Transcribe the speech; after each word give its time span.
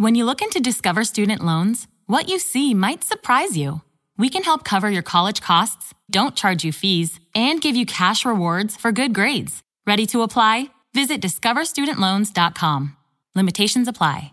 When 0.00 0.14
you 0.14 0.24
look 0.24 0.40
into 0.40 0.60
Discover 0.60 1.04
Student 1.04 1.44
Loans, 1.44 1.86
what 2.06 2.30
you 2.30 2.38
see 2.38 2.72
might 2.72 3.04
surprise 3.04 3.54
you. 3.54 3.82
We 4.16 4.30
can 4.30 4.44
help 4.44 4.64
cover 4.64 4.88
your 4.90 5.02
college 5.02 5.42
costs, 5.42 5.92
don't 6.10 6.34
charge 6.34 6.64
you 6.64 6.72
fees, 6.72 7.20
and 7.34 7.60
give 7.60 7.76
you 7.76 7.84
cash 7.84 8.24
rewards 8.24 8.78
for 8.78 8.92
good 8.92 9.14
grades. 9.14 9.62
Ready 9.86 10.06
to 10.06 10.22
apply? 10.22 10.70
Visit 10.94 11.20
discoverstudentloans.com. 11.20 12.96
Limitations 13.34 13.88
apply. 13.88 14.32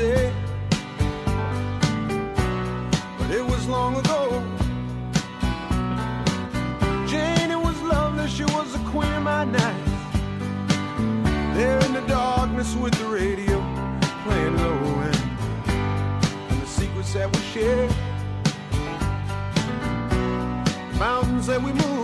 Yesterday, 0.00 0.32
but 3.18 3.30
it 3.30 3.44
was 3.44 3.66
long 3.68 3.96
ago. 3.96 4.42
Jane, 7.06 7.50
it 7.50 7.60
was 7.60 7.80
lovely, 7.82 8.28
she 8.28 8.44
was 8.44 8.72
the 8.72 8.90
queen 8.90 9.12
of 9.12 9.22
my 9.22 9.44
night. 9.44 9.84
There 11.54 11.78
in 11.84 11.92
the 11.92 12.04
darkness 12.06 12.74
with 12.76 12.94
the 12.94 13.06
radio 13.06 13.58
playing 14.24 14.56
low 14.56 15.00
end, 15.02 15.22
and 16.50 16.62
the 16.62 16.66
secrets 16.66 17.12
that 17.14 17.34
we 17.34 17.42
shared, 17.52 17.90
The 20.92 20.98
mountains 20.98 21.46
that 21.46 21.62
we 21.62 21.72
moved. 21.72 21.99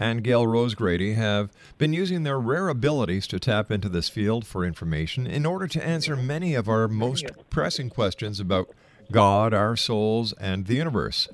Aingeal 0.00 0.46
Rose 0.46 0.74
Grady 0.74 1.12
have 1.12 1.52
been 1.76 1.92
using 1.92 2.22
their 2.22 2.40
rare 2.40 2.70
abilities 2.70 3.26
to 3.28 3.38
tap 3.38 3.70
into 3.70 3.90
this 3.90 4.08
field 4.08 4.46
for 4.46 4.64
information 4.64 5.26
in 5.26 5.44
order 5.44 5.68
to 5.68 5.86
answer 5.86 6.16
many 6.16 6.54
of 6.54 6.70
our 6.70 6.88
most 6.88 7.26
pressing 7.50 7.90
questions 7.90 8.40
about 8.40 8.70
God, 9.12 9.52
our 9.52 9.76
souls, 9.76 10.32
and 10.40 10.66
the 10.66 10.76
universe. 10.76 11.28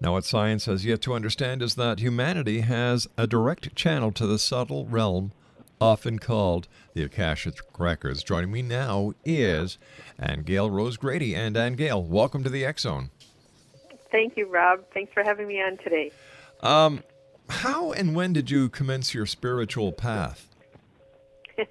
Now, 0.00 0.12
what 0.12 0.24
science 0.24 0.66
has 0.66 0.84
yet 0.84 1.00
to 1.02 1.14
understand 1.14 1.62
is 1.62 1.76
that 1.76 2.00
humanity 2.00 2.60
has 2.60 3.06
a 3.16 3.28
direct 3.28 3.76
channel 3.76 4.10
to 4.12 4.26
the 4.26 4.38
subtle 4.38 4.86
realm 4.86 5.32
often 5.80 6.18
called 6.18 6.68
the 6.94 7.02
Akashic 7.02 7.54
Records. 7.78 8.22
Joining 8.22 8.50
me 8.50 8.62
now 8.62 9.12
is 9.24 9.78
Aingeal 10.20 10.70
Rose 10.70 10.96
Grady. 10.96 11.34
And 11.34 11.56
Aingeal, 11.56 12.04
welcome 12.06 12.42
to 12.44 12.50
the 12.50 12.64
X 12.64 12.82
Zone. 12.82 13.10
Thank 14.10 14.36
you, 14.36 14.48
Rob. 14.48 14.84
Thanks 14.94 15.12
for 15.12 15.22
having 15.22 15.46
me 15.46 15.60
on 15.60 15.76
today. 15.78 16.10
Um, 16.60 17.02
how 17.48 17.92
and 17.92 18.14
when 18.14 18.32
did 18.32 18.50
you 18.50 18.68
commence 18.68 19.14
your 19.14 19.26
spiritual 19.26 19.92
path? 19.92 20.48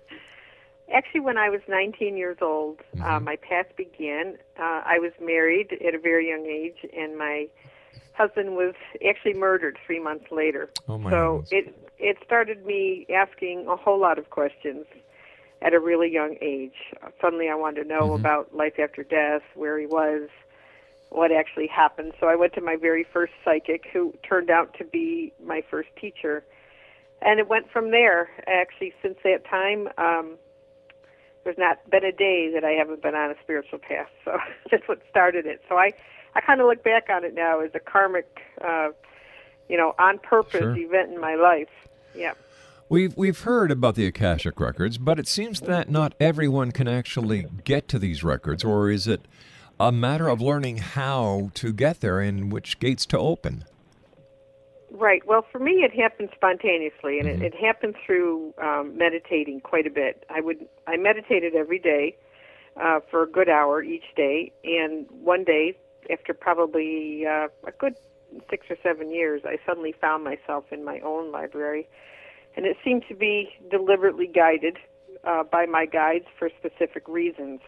Actually, 0.94 1.22
when 1.22 1.38
I 1.38 1.50
was 1.50 1.62
19 1.67 2.16
years 2.16 2.38
old, 2.41 2.79
uh, 3.03 3.19
my 3.19 3.35
path 3.35 3.66
began. 3.75 4.38
Uh, 4.57 4.81
I 4.85 5.00
was 5.00 5.12
married 5.22 5.73
at 5.85 5.94
a 5.94 6.00
very 6.00 6.29
young 6.29 6.46
age, 6.46 6.78
and 6.96 7.17
my 7.17 7.47
husband 8.13 8.56
was 8.56 8.73
actually 9.07 9.34
murdered 9.34 9.78
three 9.85 10.00
months 10.00 10.25
later. 10.31 10.69
Oh, 10.88 10.97
my 10.97 11.12
so 11.12 11.44
heavens. 11.51 11.51
it 11.51 11.86
it 12.00 12.17
started 12.26 12.66
me 12.66 13.05
asking 13.14 13.67
a 13.67 13.76
whole 13.76 13.99
lot 13.99 14.17
of 14.17 14.29
questions 14.29 14.85
at 15.61 15.73
a 15.73 15.79
really 15.79 16.11
young 16.11 16.38
age. 16.41 16.94
Suddenly, 17.22 17.49
I 17.49 17.55
wanted 17.55 17.84
to 17.84 17.90
know 17.90 18.14
about 18.14 18.55
life 18.55 18.79
after 18.79 19.03
death, 19.03 19.41
where 19.55 19.79
he 19.79 19.88
was, 19.88 20.29
what 21.09 21.32
actually 21.32 21.67
happened. 21.67 22.14
So 22.20 22.28
I 22.28 22.35
went 22.35 22.53
to 22.53 22.61
my 22.61 22.76
very 22.76 23.03
first 23.11 23.34
psychic, 23.44 23.85
who 23.91 24.14
turned 24.28 24.49
out 24.49 24.76
to 24.78 24.85
be 24.85 25.34
my 25.44 25.64
first 25.70 25.90
teacher, 25.99 26.44
and 27.22 27.40
it 27.40 27.47
went 27.47 27.72
from 27.72 27.91
there. 27.91 28.29
Actually, 28.46 28.93
since 29.02 29.17
that 29.23 29.46
time. 29.50 29.90
Um, 29.97 30.38
there's 31.47 31.58
not 31.58 31.90
been 31.90 32.03
a 32.03 32.11
day 32.11 32.52
that 32.53 32.66
I 32.66 32.72
haven't 32.72 33.02
been 33.02 33.16
on 33.16 33.32
a 33.32 33.35
spiritual 33.41 33.79
path. 33.79 34.09
So 34.26 34.38
that's 34.70 34.85
what 34.90 35.00
started 35.09 35.46
it. 35.46 35.61
So 35.70 35.78
I, 35.78 35.93
I 36.35 36.41
kind 36.41 36.59
of 36.59 36.67
look 36.67 36.84
back 36.84 37.08
on 37.09 37.23
it 37.23 37.34
now 37.34 37.61
as 37.61 37.72
a 37.73 37.79
karmic, 37.79 38.28
uh, 38.61 38.90
you 39.69 39.78
know, 39.78 39.93
on 39.99 40.19
purpose 40.19 40.61
Sure. 40.61 40.78
event 40.78 41.11
in 41.11 41.19
my 41.19 41.35
life. 41.35 41.69
Yeah. 42.16 42.34
We've 42.90 43.16
we've 43.17 43.41
heard 43.41 43.69
about 43.69 43.96
the 43.96 44.05
Akashic 44.05 44.59
records, 44.59 44.97
but 44.97 45.19
it 45.19 45.28
seems 45.28 45.59
that 45.61 45.90
not 45.90 46.14
everyone 46.19 46.72
can 46.72 46.87
actually 46.87 47.46
get 47.66 47.87
to 47.90 47.99
these 47.99 48.23
records, 48.23 48.64
or 48.64 48.90
is 48.90 49.08
it 49.08 49.22
a 49.79 49.91
matter 49.91 50.29
of 50.29 50.41
learning 50.41 50.78
how 50.78 51.52
to 51.55 51.73
get 51.73 51.99
there 51.99 52.19
and 52.22 52.52
which 52.52 52.79
gates 52.79 53.05
to 53.08 53.17
open? 53.17 53.66
Right. 54.90 55.22
Well, 55.28 55.46
for 55.52 55.59
me, 55.59 55.84
it 55.84 55.93
happened 55.93 56.29
spontaneously, 56.34 57.19
and 57.19 57.28
it, 57.28 57.41
it 57.41 57.53
happened 57.53 57.96
through 58.05 58.53
um, 58.61 58.97
meditating 58.97 59.59
quite 59.59 59.85
a 59.85 59.90
bit. 59.91 60.25
I 60.29 60.40
would 60.40 60.66
I 60.87 60.96
meditated 60.96 61.55
every 61.55 61.79
day 61.79 62.16
uh, 62.81 63.02
for 63.11 63.23
a 63.23 63.28
good 63.28 63.49
hour 63.49 63.84
each 63.84 64.16
day, 64.16 64.53
and 64.64 65.05
one 65.11 65.43
day, 65.43 65.78
after 66.09 66.34
probably 66.34 67.25
uh, 67.25 67.49
a 67.67 67.72
good 67.78 67.96
six 68.50 68.66
or 68.70 68.78
seven 68.84 69.12
years, 69.12 69.41
I 69.46 69.58
suddenly 69.66 69.94
found 70.00 70.24
myself 70.24 70.66
in 70.72 70.84
my 70.84 71.00
own 71.00 71.32
library, 71.32 71.88
and 72.56 72.66
it 72.66 72.78
seemed 72.84 73.03
to 73.09 73.16
be 73.16 73.50
deliberately 73.70 74.28
guided 74.28 74.78
uh, 75.24 75.44
by 75.44 75.66
my 75.66 75.85
guides 75.85 76.26
for 76.38 76.50
specific 76.59 77.08
reasons. 77.08 77.62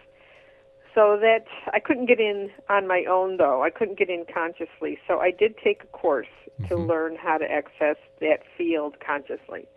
So 0.95 1.17
that 1.21 1.45
I 1.71 1.79
couldn't 1.79 2.07
get 2.07 2.19
in 2.19 2.49
on 2.67 2.87
my 2.87 3.05
own, 3.09 3.37
though. 3.37 3.63
I 3.63 3.69
couldn't 3.69 3.97
get 3.97 4.09
in 4.09 4.25
consciously. 4.31 4.97
So 5.07 5.19
I 5.19 5.29
did 5.29 5.55
take 5.63 5.83
a 5.83 5.87
course 5.87 6.27
to 6.67 6.75
learn 6.75 7.15
how 7.15 7.37
to 7.37 7.49
access 7.49 7.95
that 8.19 8.39
field 8.57 8.95
consciously. 8.99 9.67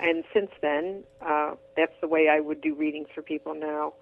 And 0.00 0.24
since 0.32 0.50
then, 0.60 1.04
uh, 1.24 1.54
that's 1.76 1.94
the 2.00 2.08
way 2.08 2.28
I 2.28 2.40
would 2.40 2.60
do 2.60 2.74
readings 2.74 3.08
for 3.14 3.22
people 3.22 3.54
now, 3.54 3.94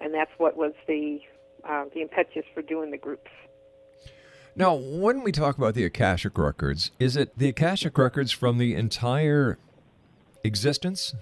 and 0.00 0.14
that's 0.14 0.30
what 0.38 0.56
was 0.56 0.72
the 0.86 1.20
uh, 1.68 1.84
the 1.92 2.00
impetus 2.00 2.44
for 2.54 2.62
doing 2.62 2.90
the 2.90 2.96
groups. 2.96 3.30
Now, 4.60 4.74
when 4.74 5.22
we 5.22 5.32
talk 5.32 5.56
about 5.56 5.72
the 5.72 5.86
Akashic 5.86 6.36
Records, 6.36 6.90
is 6.98 7.16
it 7.16 7.38
the 7.38 7.48
Akashic 7.48 7.96
Records 7.96 8.30
from 8.30 8.58
the 8.58 8.74
entire 8.74 9.56
existence? 10.44 11.14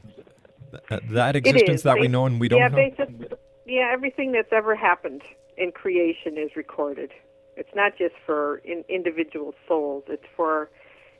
Uh, 0.90 0.98
that 1.10 1.36
existence 1.36 1.82
that 1.82 2.00
we 2.00 2.08
know 2.08 2.26
and 2.26 2.40
we 2.40 2.48
don't 2.48 2.58
yeah, 2.58 2.68
know? 2.68 2.90
just, 2.96 3.32
yeah, 3.64 3.90
everything 3.92 4.32
that's 4.32 4.52
ever 4.52 4.74
happened 4.74 5.22
in 5.56 5.70
creation 5.70 6.36
is 6.36 6.50
recorded. 6.56 7.12
It's 7.56 7.70
not 7.76 7.96
just 7.96 8.16
for 8.26 8.56
in, 8.64 8.84
individual 8.88 9.54
souls; 9.68 10.02
it's 10.08 10.26
for 10.36 10.68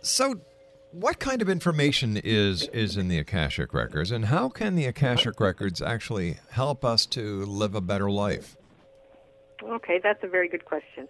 So, 0.00 0.40
what 0.92 1.18
kind 1.18 1.42
of 1.42 1.48
information 1.48 2.16
is, 2.16 2.68
is 2.68 2.96
in 2.96 3.08
the 3.08 3.18
Akashic 3.18 3.74
Records, 3.74 4.12
and 4.12 4.26
how 4.26 4.48
can 4.48 4.76
the 4.76 4.86
Akashic 4.86 5.40
Records 5.40 5.82
actually 5.82 6.36
help 6.52 6.84
us 6.84 7.04
to 7.06 7.44
live 7.46 7.74
a 7.74 7.80
better 7.80 8.12
life? 8.12 8.56
Okay, 9.60 9.98
that's 10.00 10.22
a 10.22 10.28
very 10.28 10.48
good 10.48 10.64
question. 10.64 11.08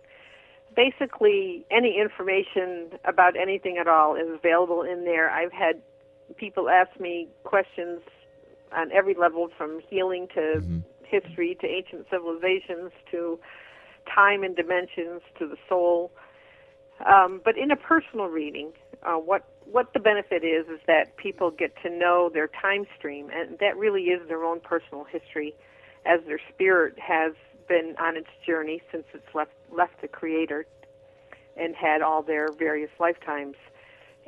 Basically, 0.81 1.67
any 1.71 2.01
information 2.01 2.99
about 3.05 3.37
anything 3.37 3.77
at 3.79 3.87
all 3.87 4.15
is 4.15 4.29
available 4.33 4.81
in 4.83 5.05
there. 5.05 5.29
I've 5.29 5.53
had 5.53 5.83
people 6.39 6.71
ask 6.71 6.99
me 6.99 7.29
questions 7.45 8.01
on 8.75 8.91
every 8.91 9.15
level 9.15 9.49
from 9.59 9.81
healing 9.91 10.27
to 10.35 10.63
history 11.03 11.55
to 11.61 11.67
ancient 11.67 12.07
civilizations 12.11 12.93
to 13.11 13.39
time 14.15 14.43
and 14.43 14.57
dimensions 14.57 15.21
to 15.39 15.47
the 15.47 15.57
soul. 15.69 16.13
Um, 17.05 17.43
but 17.45 17.59
in 17.59 17.71
a 17.71 17.77
personal 17.77 18.29
reading, 18.29 18.73
uh, 19.03 19.17
what 19.17 19.43
what 19.71 19.93
the 19.93 20.01
benefit 20.01 20.45
is 20.45 20.67
is 20.69 20.81
that 20.87 21.15
people 21.19 21.51
get 21.51 21.75
to 21.83 21.91
know 21.91 22.31
their 22.33 22.49
time 22.49 22.87
stream, 22.97 23.29
and 23.35 23.59
that 23.59 23.77
really 23.77 24.05
is 24.05 24.27
their 24.29 24.45
own 24.45 24.61
personal 24.61 25.05
history, 25.05 25.55
as 26.07 26.21
their 26.27 26.41
spirit 26.55 26.99
has 26.99 27.33
been 27.71 27.95
on 28.01 28.17
its 28.17 28.29
journey 28.45 28.83
since 28.91 29.05
it's 29.15 29.33
left 29.33 29.53
left 29.71 30.01
the 30.03 30.09
Creator, 30.09 30.67
and 31.57 31.75
had 31.77 32.03
all 32.03 32.21
their 32.21 32.53
various 32.53 32.91
lifetimes. 32.99 33.55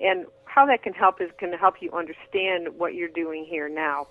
And 0.03 0.27
how 0.45 0.65
that 0.67 0.83
can 0.83 0.95
help 0.95 1.21
is 1.21 1.31
can 1.39 1.53
help 1.53 1.75
you 1.83 1.91
understand 1.93 2.79
what 2.79 2.95
you're 2.95 3.09
doing 3.25 3.45
here 3.45 3.69
now. 3.69 4.07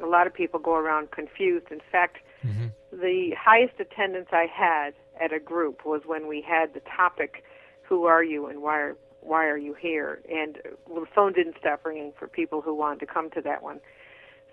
A 0.00 0.06
lot 0.06 0.26
of 0.28 0.32
people 0.32 0.60
go 0.60 0.76
around 0.76 1.10
confused. 1.10 1.66
In 1.70 1.80
fact, 1.90 2.18
mm-hmm. 2.46 2.68
the 2.92 3.34
highest 3.38 3.74
attendance 3.80 4.28
I 4.32 4.46
had 4.46 4.94
at 5.20 5.32
a 5.32 5.40
group 5.40 5.84
was 5.84 6.02
when 6.06 6.28
we 6.28 6.40
had 6.40 6.72
the 6.72 6.80
topic, 6.96 7.44
"Who 7.82 8.04
are 8.04 8.22
you 8.22 8.46
and 8.46 8.62
why 8.62 8.78
are 8.78 8.96
why 9.20 9.46
are 9.46 9.58
you 9.58 9.74
here?" 9.74 10.20
And 10.30 10.58
uh, 10.58 10.76
well, 10.86 11.00
the 11.00 11.10
phone 11.12 11.32
didn't 11.32 11.56
stop 11.58 11.84
ringing 11.84 12.12
for 12.16 12.28
people 12.28 12.60
who 12.60 12.74
wanted 12.74 13.00
to 13.00 13.06
come 13.06 13.28
to 13.30 13.40
that 13.42 13.60
one. 13.62 13.80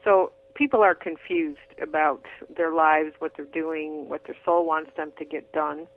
So 0.03 0.31
people 0.55 0.81
are 0.81 0.95
confused 0.95 1.59
about 1.81 2.25
their 2.55 2.73
lives, 2.73 3.13
what 3.19 3.33
they're 3.35 3.45
doing, 3.45 4.09
what 4.09 4.23
their 4.25 4.35
soul 4.43 4.65
wants 4.65 4.91
them 4.97 5.11
to 5.19 5.25
get 5.25 5.51
done, 5.51 5.87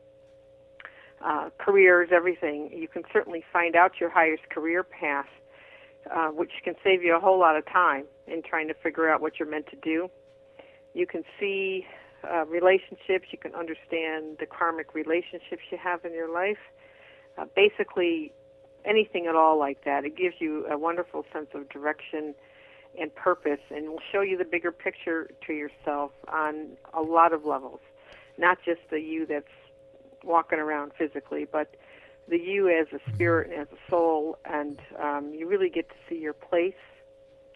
uh, 1.24 1.48
careers, 1.58 2.10
everything. 2.12 2.70
You 2.72 2.88
can 2.88 3.02
certainly 3.12 3.44
find 3.52 3.74
out 3.74 3.92
your 4.00 4.10
highest 4.10 4.50
career 4.50 4.82
path, 4.82 5.28
uh, 6.14 6.28
which 6.28 6.50
can 6.64 6.74
save 6.84 7.02
you 7.02 7.16
a 7.16 7.20
whole 7.20 7.38
lot 7.38 7.56
of 7.56 7.64
time 7.66 8.04
in 8.26 8.42
trying 8.42 8.68
to 8.68 8.74
figure 8.74 9.08
out 9.08 9.20
what 9.20 9.38
you're 9.38 9.50
meant 9.50 9.66
to 9.68 9.76
do. 9.76 10.10
You 10.94 11.06
can 11.06 11.22
see 11.38 11.86
uh, 12.28 12.44
relationships. 12.46 13.26
You 13.30 13.38
can 13.38 13.54
understand 13.54 14.38
the 14.40 14.46
karmic 14.46 14.94
relationships 14.94 15.62
you 15.70 15.78
have 15.82 16.04
in 16.04 16.12
your 16.12 16.32
life. 16.32 16.58
Uh, 17.36 17.44
basically, 17.54 18.32
anything 18.84 19.26
at 19.26 19.36
all 19.36 19.58
like 19.58 19.84
that. 19.84 20.04
It 20.04 20.16
gives 20.16 20.36
you 20.40 20.66
a 20.66 20.78
wonderful 20.78 21.24
sense 21.32 21.48
of 21.54 21.68
direction 21.68 22.34
and 23.00 23.14
purpose 23.14 23.60
and 23.70 23.88
will 23.88 24.02
show 24.12 24.20
you 24.20 24.36
the 24.36 24.44
bigger 24.44 24.72
picture 24.72 25.30
to 25.46 25.52
yourself 25.52 26.12
on 26.28 26.70
a 26.94 27.02
lot 27.02 27.32
of 27.32 27.44
levels. 27.44 27.80
Not 28.36 28.58
just 28.64 28.80
the 28.90 29.00
you 29.00 29.26
that's 29.26 29.46
walking 30.24 30.58
around 30.58 30.92
physically, 30.98 31.44
but 31.50 31.74
the 32.28 32.38
you 32.38 32.68
as 32.68 32.86
a 32.92 33.00
spirit 33.14 33.50
and 33.50 33.60
as 33.60 33.68
a 33.72 33.90
soul, 33.90 34.38
and 34.44 34.78
um, 35.00 35.32
you 35.34 35.46
really 35.48 35.70
get 35.70 35.88
to 35.88 35.94
see 36.08 36.16
your 36.16 36.34
place 36.34 36.74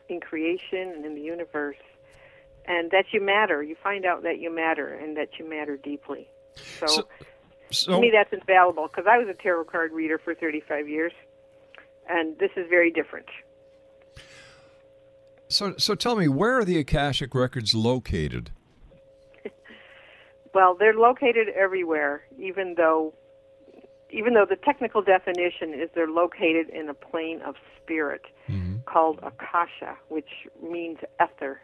in 0.08 0.20
creation 0.20 0.88
and 0.94 1.04
in 1.04 1.14
the 1.14 1.20
universe, 1.20 1.76
and 2.66 2.90
that 2.90 3.06
you 3.12 3.20
matter. 3.20 3.62
You 3.62 3.76
find 3.82 4.04
out 4.06 4.22
that 4.22 4.38
you 4.38 4.50
matter 4.54 4.88
and 4.94 5.16
that 5.16 5.38
you 5.38 5.48
matter 5.48 5.76
deeply. 5.76 6.28
So, 6.80 6.86
So- 6.86 7.08
So 7.70 7.92
to 7.92 8.00
me, 8.00 8.10
that's 8.10 8.32
infallible 8.34 8.88
because 8.88 9.06
I 9.06 9.16
was 9.16 9.28
a 9.28 9.34
tarot 9.34 9.64
card 9.64 9.92
reader 9.92 10.18
for 10.18 10.34
35 10.34 10.88
years, 10.88 11.12
and 12.08 12.36
this 12.38 12.50
is 12.56 12.68
very 12.68 12.90
different. 12.90 13.26
So 15.52 15.74
so 15.76 15.94
tell 15.94 16.16
me, 16.16 16.28
where 16.28 16.58
are 16.58 16.64
the 16.64 16.78
Akashic 16.78 17.34
records 17.34 17.74
located? 17.74 18.50
Well, 20.54 20.76
they're 20.78 20.92
located 20.92 21.48
everywhere, 21.56 22.24
even 22.38 22.74
though 22.76 23.14
even 24.10 24.34
though 24.34 24.44
the 24.46 24.56
technical 24.56 25.00
definition 25.00 25.72
is 25.72 25.88
they're 25.94 26.06
located 26.06 26.68
in 26.68 26.90
a 26.90 26.94
plane 26.94 27.40
of 27.40 27.54
spirit 27.82 28.20
called 28.84 29.18
akasha, 29.22 29.96
which 30.08 30.28
means 30.62 30.98
ether. 31.22 31.60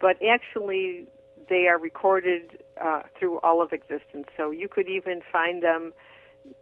But 0.00 0.16
actually, 0.22 1.06
they 1.48 1.66
are 1.68 1.78
recorded 1.78 2.58
uh, 2.82 3.02
through 3.18 3.38
all 3.40 3.62
of 3.62 3.72
existence. 3.72 4.26
So 4.36 4.50
you 4.50 4.68
could 4.68 4.88
even 4.88 5.20
find 5.32 5.62
them 5.62 5.92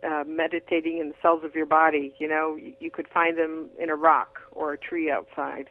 uh, 0.02 0.24
meditating 0.26 0.98
in 0.98 1.08
the 1.08 1.14
cells 1.20 1.42
of 1.44 1.54
your 1.54 1.66
body. 1.66 2.14
You 2.18 2.28
know, 2.28 2.56
you, 2.56 2.74
you 2.80 2.90
could 2.90 3.08
find 3.08 3.38
them 3.38 3.70
in 3.78 3.90
a 3.90 3.96
rock 3.96 4.40
or 4.52 4.72
a 4.72 4.78
tree 4.78 5.10
outside. 5.10 5.70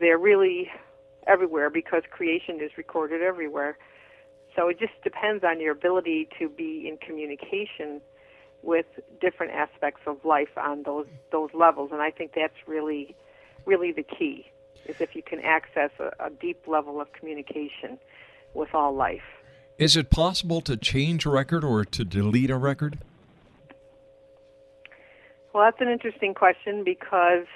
They're 0.00 0.18
really 0.18 0.70
everywhere 1.26 1.70
because 1.70 2.02
creation 2.10 2.60
is 2.60 2.70
recorded 2.76 3.22
everywhere. 3.22 3.78
So 4.54 4.68
it 4.68 4.78
just 4.78 4.92
depends 5.04 5.44
on 5.44 5.60
your 5.60 5.72
ability 5.72 6.28
to 6.38 6.48
be 6.48 6.88
in 6.88 6.96
communication 6.98 8.00
with 8.62 8.86
different 9.20 9.52
aspects 9.52 10.00
of 10.06 10.24
life 10.24 10.56
on 10.56 10.82
those 10.84 11.06
those 11.30 11.50
levels, 11.54 11.90
and 11.92 12.00
I 12.00 12.10
think 12.10 12.32
that's 12.34 12.56
really, 12.66 13.14
really 13.64 13.92
the 13.92 14.02
key. 14.02 14.46
Is 14.86 15.00
if 15.00 15.14
you 15.14 15.22
can 15.22 15.40
access 15.40 15.90
a, 15.98 16.26
a 16.26 16.30
deep 16.30 16.66
level 16.66 17.00
of 17.00 17.12
communication 17.12 17.98
with 18.54 18.74
all 18.74 18.94
life. 18.94 19.22
Is 19.78 19.96
it 19.96 20.10
possible 20.10 20.60
to 20.62 20.76
change 20.76 21.26
a 21.26 21.30
record 21.30 21.64
or 21.64 21.84
to 21.84 22.04
delete 22.04 22.50
a 22.50 22.56
record? 22.56 22.98
Well, 25.52 25.64
that's 25.64 25.80
an 25.80 25.88
interesting 25.88 26.34
question 26.34 26.82
because 26.84 27.46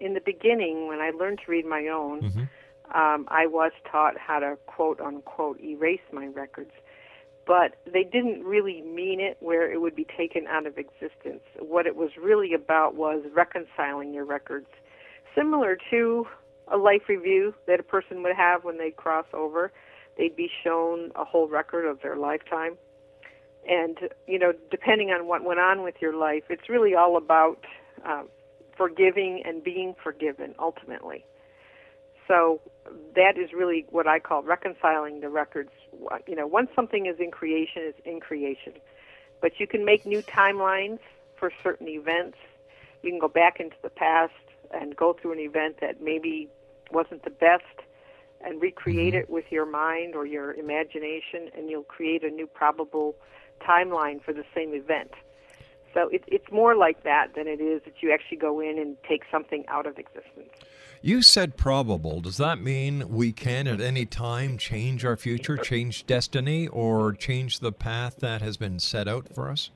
in 0.00 0.14
the 0.14 0.20
beginning, 0.20 0.86
when 0.88 1.00
I 1.00 1.10
learned 1.10 1.40
to 1.44 1.50
read 1.50 1.66
my 1.66 1.88
own, 1.88 2.20
um, 2.94 3.26
I 3.28 3.46
was 3.46 3.72
taught 3.90 4.14
how 4.18 4.38
to 4.38 4.56
quote 4.66 5.00
unquote 5.00 5.60
erase 5.60 6.00
my 6.12 6.26
records. 6.26 6.72
But 7.46 7.76
they 7.90 8.04
didn't 8.04 8.44
really 8.44 8.82
mean 8.82 9.20
it 9.20 9.38
where 9.40 9.70
it 9.72 9.80
would 9.80 9.96
be 9.96 10.06
taken 10.16 10.46
out 10.46 10.66
of 10.66 10.76
existence. 10.76 11.42
What 11.58 11.86
it 11.86 11.96
was 11.96 12.10
really 12.20 12.52
about 12.52 12.94
was 12.94 13.24
reconciling 13.34 14.12
your 14.12 14.26
records, 14.26 14.66
similar 15.34 15.78
to 15.90 16.26
a 16.70 16.76
life 16.76 17.08
review 17.08 17.54
that 17.66 17.80
a 17.80 17.82
person 17.82 18.22
would 18.22 18.36
have 18.36 18.64
when 18.64 18.76
they 18.76 18.90
cross 18.90 19.26
over. 19.32 19.72
They'd 20.18 20.36
be 20.36 20.50
shown 20.62 21.10
a 21.16 21.24
whole 21.24 21.48
record 21.48 21.86
of 21.86 22.02
their 22.02 22.16
lifetime 22.16 22.76
and 23.68 23.98
you 24.26 24.38
know 24.38 24.52
depending 24.70 25.10
on 25.10 25.26
what 25.26 25.44
went 25.44 25.60
on 25.60 25.82
with 25.82 25.96
your 26.00 26.14
life 26.14 26.44
it's 26.48 26.68
really 26.68 26.94
all 26.94 27.16
about 27.16 27.58
uh, 28.06 28.22
forgiving 28.78 29.42
and 29.44 29.62
being 29.62 29.94
forgiven 30.02 30.54
ultimately. 30.58 31.26
So 32.26 32.60
that 33.14 33.36
is 33.36 33.52
really 33.52 33.86
what 33.90 34.06
i 34.06 34.18
call 34.18 34.42
reconciling 34.42 35.20
the 35.20 35.28
records. 35.28 35.70
You 36.26 36.36
know 36.36 36.46
once 36.46 36.70
something 36.74 37.06
is 37.06 37.16
in 37.18 37.30
creation 37.30 37.82
it's 37.84 38.00
in 38.06 38.20
creation. 38.20 38.74
But 39.42 39.60
you 39.60 39.66
can 39.66 39.84
make 39.84 40.06
new 40.06 40.22
timelines 40.22 41.00
for 41.36 41.52
certain 41.62 41.88
events. 41.88 42.38
You 43.02 43.10
can 43.10 43.20
go 43.20 43.28
back 43.28 43.60
into 43.60 43.76
the 43.82 43.90
past 43.90 44.32
and 44.72 44.96
go 44.96 45.12
through 45.12 45.32
an 45.32 45.38
event 45.38 45.76
that 45.80 46.02
maybe 46.02 46.48
wasn't 46.90 47.22
the 47.24 47.30
best 47.30 47.64
and 48.44 48.60
recreate 48.60 49.14
mm-hmm. 49.14 49.22
it 49.22 49.30
with 49.30 49.44
your 49.50 49.66
mind 49.66 50.14
or 50.14 50.26
your 50.26 50.54
imagination, 50.54 51.50
and 51.56 51.68
you'll 51.68 51.82
create 51.82 52.22
a 52.24 52.30
new 52.30 52.46
probable 52.46 53.14
timeline 53.60 54.22
for 54.22 54.32
the 54.32 54.44
same 54.54 54.74
event. 54.74 55.12
So 55.98 56.08
it, 56.10 56.22
it's 56.28 56.50
more 56.52 56.76
like 56.76 57.02
that 57.02 57.34
than 57.34 57.48
it 57.48 57.60
is 57.60 57.82
that 57.84 57.94
you 58.02 58.12
actually 58.12 58.36
go 58.36 58.60
in 58.60 58.78
and 58.78 58.96
take 59.08 59.22
something 59.32 59.64
out 59.66 59.84
of 59.84 59.98
existence. 59.98 60.50
You 61.02 61.22
said 61.22 61.56
probable. 61.56 62.20
Does 62.20 62.36
that 62.36 62.60
mean 62.60 63.08
we 63.08 63.32
can 63.32 63.66
at 63.66 63.80
any 63.80 64.06
time 64.06 64.58
change 64.58 65.04
our 65.04 65.16
future, 65.16 65.56
change 65.56 66.06
destiny, 66.06 66.68
or 66.68 67.12
change 67.12 67.58
the 67.58 67.72
path 67.72 68.18
that 68.20 68.42
has 68.42 68.56
been 68.56 68.78
set 68.78 69.08
out 69.08 69.34
for 69.34 69.48
us? 69.50 69.70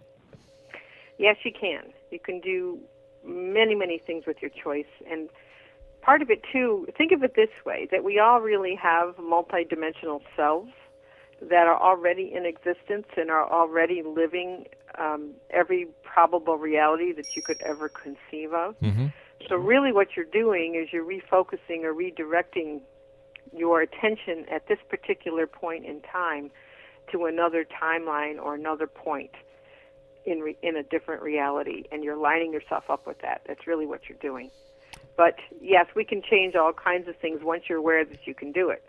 Yes, 1.19 1.37
you 1.45 1.50
can. 1.52 1.93
You 2.12 2.21
can 2.21 2.41
do 2.41 2.79
many, 3.25 3.75
many 3.75 3.99
things 3.99 4.25
with 4.25 4.37
your 4.41 4.50
choice. 4.50 4.87
And 5.11 5.29
part 6.02 6.23
of 6.23 6.31
it, 6.31 6.43
too, 6.52 6.87
think 6.97 7.11
of 7.11 7.25
it 7.25 7.35
this 7.35 7.50
way 7.67 7.88
that 7.91 8.05
we 8.05 8.21
all 8.21 8.41
really 8.41 8.76
have 8.81 9.17
multidimensional 9.17 10.21
selves 10.37 10.71
that 11.50 11.66
are 11.66 11.80
already 11.80 12.32
in 12.34 12.46
existence 12.46 13.06
and 13.16 13.30
are 13.30 13.50
already 13.50 14.02
living 14.02 14.66
um, 14.99 15.30
every 15.50 15.88
probable 16.04 16.56
reality 16.56 17.12
that 17.12 17.34
you 17.34 17.42
could 17.42 17.61
ever 17.62 17.88
conceive 17.88 18.52
of. 18.52 18.76
So, 19.49 19.56
really, 19.56 19.92
what 19.92 20.08
you're 20.16 20.25
doing 20.25 20.76
is 20.76 20.92
you're 20.92 21.04
refocusing 21.04 21.82
or 21.84 21.92
redirecting 21.94 22.80
your 23.56 23.80
attention 23.82 24.46
at 24.50 24.68
this 24.68 24.78
particular 24.88 25.46
point 25.46 25.84
in 25.84 26.00
time 26.00 26.50
to 27.11 27.25
another 27.26 27.64
timeline 27.64 28.40
or 28.40 28.54
another 28.54 28.87
point 28.87 29.32
in 30.25 30.40
re- 30.40 30.56
in 30.62 30.76
a 30.76 30.82
different 30.84 31.22
reality, 31.22 31.84
and 31.90 32.04
you're 32.04 32.16
lining 32.16 32.52
yourself 32.52 32.88
up 32.88 33.06
with 33.06 33.20
that. 33.22 33.42
That's 33.46 33.66
really 33.66 33.87
what 33.87 34.08
you're 34.08 34.18
doing. 34.18 34.50
But 35.16 35.37
yes, 35.61 35.87
we 35.94 36.04
can 36.04 36.22
change 36.22 36.54
all 36.54 36.72
kinds 36.72 37.08
of 37.08 37.16
things 37.16 37.40
once 37.42 37.64
you're 37.68 37.78
aware 37.78 38.04
that 38.04 38.26
you 38.26 38.34
can 38.34 38.52
do 38.52 38.70
it. 38.70 38.84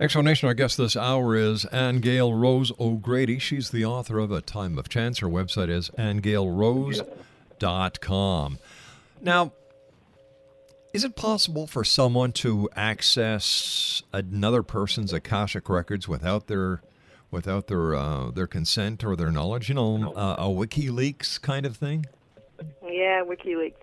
X 0.00 0.16
Nation, 0.16 0.48
our 0.48 0.54
guest 0.54 0.76
this 0.76 0.96
hour 0.96 1.36
is 1.36 1.64
Aingeal 1.66 2.36
Rose 2.36 2.72
O'Grady. 2.80 3.38
She's 3.38 3.70
the 3.70 3.84
author 3.84 4.18
of 4.18 4.32
A 4.32 4.40
Time 4.40 4.76
of 4.76 4.88
Chance. 4.88 5.20
Her 5.20 5.28
website 5.28 5.68
is 5.68 5.88
aingealrose.com. 5.90 8.58
Now, 9.22 9.52
is 10.92 11.04
it 11.04 11.14
possible 11.14 11.68
for 11.68 11.84
someone 11.84 12.32
to 12.32 12.68
access 12.74 14.02
another 14.12 14.64
person's 14.64 15.12
Akashic 15.12 15.68
records 15.68 16.08
without 16.08 16.48
their 16.48 16.82
without 17.30 17.68
their 17.68 17.94
uh, 17.94 18.32
their 18.32 18.48
consent 18.48 19.04
or 19.04 19.14
their 19.14 19.30
knowledge? 19.30 19.68
You 19.68 19.76
know, 19.76 20.12
uh, 20.16 20.34
a 20.38 20.46
WikiLeaks 20.46 21.40
kind 21.40 21.66
of 21.66 21.76
thing. 21.76 22.06
Yeah, 22.82 23.22
WikiLeaks. 23.24 23.74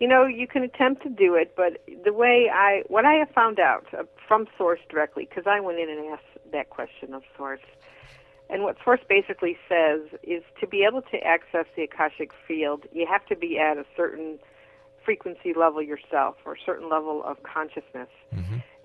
You 0.00 0.08
know, 0.08 0.24
you 0.24 0.46
can 0.46 0.62
attempt 0.62 1.02
to 1.02 1.10
do 1.10 1.34
it, 1.34 1.54
but 1.54 1.82
the 2.04 2.12
way 2.12 2.50
I, 2.52 2.82
what 2.88 3.04
I 3.04 3.14
have 3.14 3.30
found 3.30 3.60
out 3.60 3.86
uh, 3.96 4.04
from 4.26 4.46
Source 4.56 4.80
directly, 4.88 5.28
because 5.28 5.44
I 5.46 5.60
went 5.60 5.78
in 5.78 5.90
and 5.90 6.10
asked 6.10 6.52
that 6.52 6.70
question 6.70 7.12
of 7.12 7.22
Source, 7.36 7.60
and 8.48 8.62
what 8.62 8.76
Source 8.82 9.00
basically 9.08 9.58
says 9.68 10.00
is 10.22 10.42
to 10.58 10.66
be 10.66 10.84
able 10.88 11.02
to 11.02 11.18
access 11.18 11.66
the 11.76 11.82
Akashic 11.82 12.30
field, 12.48 12.86
you 12.92 13.06
have 13.06 13.24
to 13.26 13.36
be 13.36 13.58
at 13.58 13.76
a 13.76 13.84
certain 13.94 14.38
frequency 15.04 15.52
level 15.54 15.82
yourself 15.82 16.36
or 16.44 16.54
a 16.54 16.60
certain 16.64 16.88
level 16.88 17.22
of 17.22 17.42
consciousness. 17.42 18.08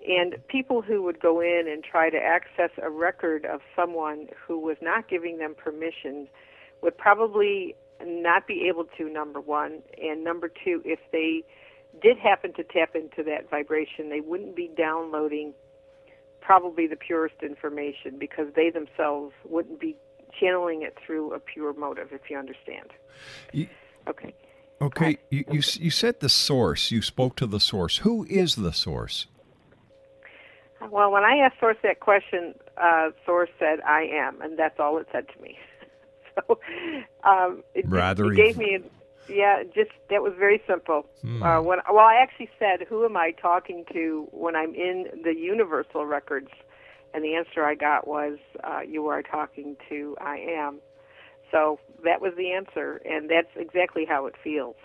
And 0.07 0.35
people 0.47 0.81
who 0.81 1.01
would 1.03 1.19
go 1.19 1.39
in 1.39 1.67
and 1.67 1.83
try 1.83 2.09
to 2.09 2.17
access 2.17 2.69
a 2.81 2.89
record 2.89 3.45
of 3.45 3.61
someone 3.75 4.27
who 4.45 4.59
was 4.59 4.77
not 4.81 5.07
giving 5.07 5.39
them 5.39 5.55
permission 5.55 6.27
would 6.81 6.97
probably 6.97 7.75
not 8.03 8.47
be 8.47 8.67
able 8.67 8.85
to, 8.97 9.09
number 9.09 9.39
one. 9.39 9.81
And 10.01 10.23
number 10.23 10.47
two, 10.49 10.81
if 10.85 10.99
they 11.11 11.43
did 12.01 12.17
happen 12.17 12.53
to 12.53 12.63
tap 12.63 12.95
into 12.95 13.23
that 13.23 13.49
vibration, 13.49 14.09
they 14.09 14.21
wouldn't 14.21 14.55
be 14.55 14.69
downloading 14.77 15.53
probably 16.41 16.87
the 16.87 16.95
purest 16.95 17.35
information 17.41 18.17
because 18.19 18.47
they 18.55 18.69
themselves 18.69 19.33
wouldn't 19.45 19.79
be 19.79 19.95
channeling 20.39 20.81
it 20.83 20.95
through 21.05 21.33
a 21.33 21.39
pure 21.39 21.73
motive, 21.73 22.09
if 22.11 22.29
you 22.29 22.37
understand. 22.37 22.91
You- 23.51 23.69
Okay. 24.07 24.35
Okay, 24.81 25.17
you, 25.31 25.45
you 25.49 25.61
you 25.79 25.89
said 25.89 26.19
the 26.19 26.27
source. 26.29 26.91
You 26.91 27.01
spoke 27.01 27.37
to 27.37 27.47
the 27.47 27.61
source. 27.61 27.99
Who 27.99 28.25
is 28.29 28.55
the 28.55 28.73
source? 28.73 29.25
Well, 30.91 31.11
when 31.11 31.23
I 31.23 31.37
asked 31.37 31.59
Source 31.59 31.77
that 31.83 32.01
question, 32.01 32.53
uh, 32.77 33.11
Source 33.25 33.49
said, 33.57 33.79
"I 33.81 34.03
am," 34.03 34.41
and 34.41 34.59
that's 34.59 34.79
all 34.79 34.97
it 34.97 35.07
said 35.11 35.27
to 35.29 35.41
me. 35.41 35.57
So 36.35 36.59
um, 37.23 37.63
it, 37.73 37.85
Rather 37.87 38.31
it 38.31 38.35
gave 38.35 38.57
me, 38.57 38.75
a, 38.75 39.31
yeah, 39.31 39.63
just 39.63 39.91
that 40.09 40.21
was 40.21 40.33
very 40.37 40.61
simple. 40.67 41.07
Uh, 41.23 41.59
when 41.61 41.79
well, 41.91 42.05
I 42.05 42.15
actually 42.21 42.49
said, 42.59 42.85
"Who 42.87 43.03
am 43.05 43.17
I 43.17 43.31
talking 43.31 43.85
to?" 43.93 44.27
When 44.31 44.55
I'm 44.55 44.75
in 44.75 45.05
the 45.23 45.33
Universal 45.35 46.05
records, 46.05 46.49
and 47.13 47.23
the 47.23 47.35
answer 47.35 47.63
I 47.63 47.73
got 47.75 48.07
was, 48.07 48.37
uh, 48.63 48.81
"You 48.87 49.07
are 49.07 49.23
talking 49.23 49.75
to 49.89 50.15
I 50.21 50.37
am." 50.37 50.79
So 51.51 51.79
that 52.03 52.21
was 52.21 52.33
the 52.37 52.51
answer, 52.51 53.01
and 53.05 53.29
that's 53.29 53.49
exactly 53.55 54.05
how 54.05 54.27
it 54.27 54.35
feels. 54.43 54.75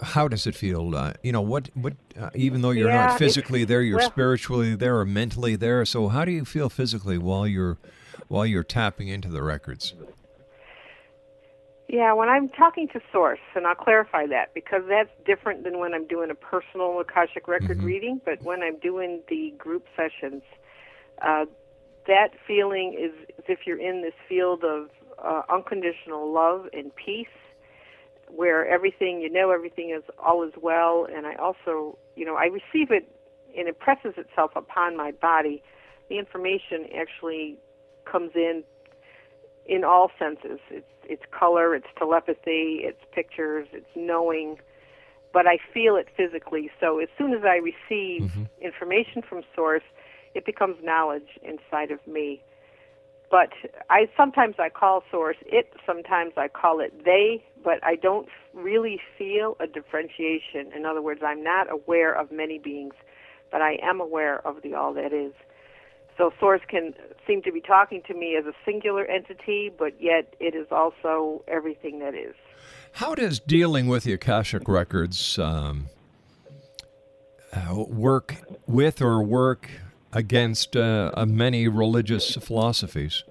How 0.00 0.28
does 0.28 0.46
it 0.46 0.54
feel? 0.54 0.94
Uh, 0.94 1.12
you 1.22 1.32
know, 1.32 1.40
what 1.40 1.70
what? 1.74 1.94
Uh, 2.20 2.30
even 2.34 2.62
though 2.62 2.70
you're 2.70 2.90
Yeah, 2.90 3.06
not 3.06 3.18
physically 3.18 3.64
there, 3.64 3.82
you're 3.82 3.98
well- 3.98 4.10
spiritually 4.10 4.74
there 4.74 4.98
or 4.98 5.04
mentally 5.04 5.56
there. 5.56 5.84
So 5.84 6.08
how 6.08 6.24
do 6.24 6.32
you 6.32 6.44
feel 6.44 6.68
physically 6.68 7.18
while 7.18 7.46
you're 7.46 7.78
while 8.28 8.46
you're 8.46 8.64
tapping 8.64 9.08
into 9.08 9.28
the 9.28 9.42
records? 9.42 9.94
Yeah, 11.92 12.14
when 12.14 12.30
I'm 12.30 12.48
talking 12.48 12.88
to 12.94 13.00
Source, 13.12 13.38
and 13.54 13.66
I'll 13.66 13.74
clarify 13.74 14.26
that 14.28 14.54
because 14.54 14.80
that's 14.88 15.10
different 15.26 15.62
than 15.62 15.78
when 15.78 15.92
I'm 15.92 16.06
doing 16.06 16.30
a 16.30 16.34
personal 16.34 16.98
Akashic 17.00 17.46
record 17.46 17.82
reading. 17.82 18.18
But 18.24 18.42
when 18.42 18.62
I'm 18.62 18.78
doing 18.78 19.20
the 19.28 19.52
group 19.58 19.84
sessions, 19.94 20.42
uh, 21.20 21.44
that 22.06 22.28
feeling 22.46 22.96
is 22.98 23.12
as 23.36 23.44
if 23.46 23.66
you're 23.66 23.78
in 23.78 24.00
this 24.00 24.14
field 24.26 24.64
of 24.64 24.88
uh, 25.22 25.42
unconditional 25.50 26.32
love 26.32 26.66
and 26.72 26.90
peace, 26.96 27.26
where 28.26 28.66
everything 28.66 29.20
you 29.20 29.30
know, 29.30 29.50
everything 29.50 29.90
is 29.94 30.02
all 30.18 30.42
is 30.44 30.54
well. 30.62 31.06
And 31.14 31.26
I 31.26 31.34
also, 31.34 31.98
you 32.16 32.24
know, 32.24 32.36
I 32.36 32.46
receive 32.46 32.90
it 32.90 33.06
and 33.54 33.68
it 33.68 33.78
presses 33.78 34.14
itself 34.16 34.52
upon 34.56 34.96
my 34.96 35.10
body. 35.10 35.62
The 36.08 36.18
information 36.18 36.86
actually 36.98 37.58
comes 38.06 38.30
in 38.34 38.64
in 39.66 39.84
all 39.84 40.10
senses. 40.18 40.58
It's 40.70 40.86
it's 41.04 41.22
color, 41.30 41.74
it's 41.74 41.86
telepathy, 41.98 42.80
it's 42.84 43.02
pictures, 43.12 43.66
it's 43.72 43.90
knowing, 43.96 44.58
but 45.32 45.46
I 45.46 45.58
feel 45.74 45.96
it 45.96 46.06
physically. 46.16 46.70
So 46.78 47.00
as 47.00 47.08
soon 47.18 47.34
as 47.34 47.42
I 47.44 47.56
receive 47.56 48.30
mm-hmm. 48.30 48.44
information 48.60 49.22
from 49.22 49.42
source, 49.54 49.82
it 50.34 50.46
becomes 50.46 50.76
knowledge 50.82 51.28
inside 51.42 51.90
of 51.90 52.04
me. 52.06 52.42
But 53.30 53.50
I 53.88 54.08
sometimes 54.16 54.56
I 54.58 54.68
call 54.68 55.02
source 55.10 55.38
it, 55.46 55.72
sometimes 55.86 56.34
I 56.36 56.48
call 56.48 56.80
it 56.80 57.04
they, 57.04 57.42
but 57.64 57.82
I 57.82 57.96
don't 57.96 58.28
really 58.52 59.00
feel 59.16 59.56
a 59.58 59.66
differentiation. 59.66 60.70
In 60.76 60.84
other 60.84 61.00
words, 61.00 61.22
I'm 61.24 61.42
not 61.42 61.70
aware 61.70 62.14
of 62.14 62.30
many 62.30 62.58
beings, 62.58 62.94
but 63.50 63.62
I 63.62 63.78
am 63.82 64.00
aware 64.00 64.46
of 64.46 64.62
the 64.62 64.74
all 64.74 64.92
that 64.94 65.12
is. 65.12 65.32
So 66.18 66.32
source 66.38 66.60
can 66.68 66.94
seem 67.26 67.42
to 67.42 67.52
be 67.52 67.60
talking 67.60 68.02
to 68.06 68.14
me 68.14 68.36
as 68.36 68.44
a 68.46 68.52
singular 68.64 69.04
entity, 69.04 69.70
but 69.76 70.00
yet 70.00 70.34
it 70.40 70.54
is 70.54 70.66
also 70.70 71.42
everything 71.48 72.00
that 72.00 72.14
is. 72.14 72.34
How 72.92 73.14
does 73.14 73.40
dealing 73.40 73.88
with 73.88 74.04
the 74.04 74.12
Akashic 74.12 74.68
records 74.68 75.38
um, 75.38 75.86
uh, 77.52 77.84
work 77.88 78.36
with 78.66 79.00
or 79.00 79.22
work 79.22 79.68
against 80.12 80.76
uh, 80.76 81.10
uh, 81.14 81.24
many 81.24 81.68
religious 81.68 82.36
philosophies? 82.36 83.24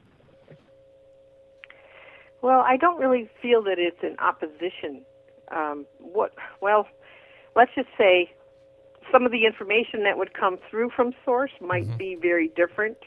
Well, 2.42 2.62
I 2.62 2.78
don't 2.78 3.00
really 3.00 3.30
feel 3.42 3.62
that 3.64 3.78
it's 3.78 4.02
in 4.02 4.18
opposition. 4.18 5.04
Um, 5.52 5.86
what? 6.00 6.34
Well, 6.60 6.88
let's 7.56 7.72
just 7.76 7.90
say 7.98 8.32
some 9.12 9.26
of 9.26 9.32
the 9.32 9.46
information 9.46 10.04
that 10.04 10.18
would 10.18 10.34
come 10.34 10.58
through 10.70 10.90
from 10.96 11.14
source 11.26 11.52
might 11.60 11.86
mm-hmm. 11.86 11.98
be 11.98 12.16
very 12.16 12.50
different 12.50 12.98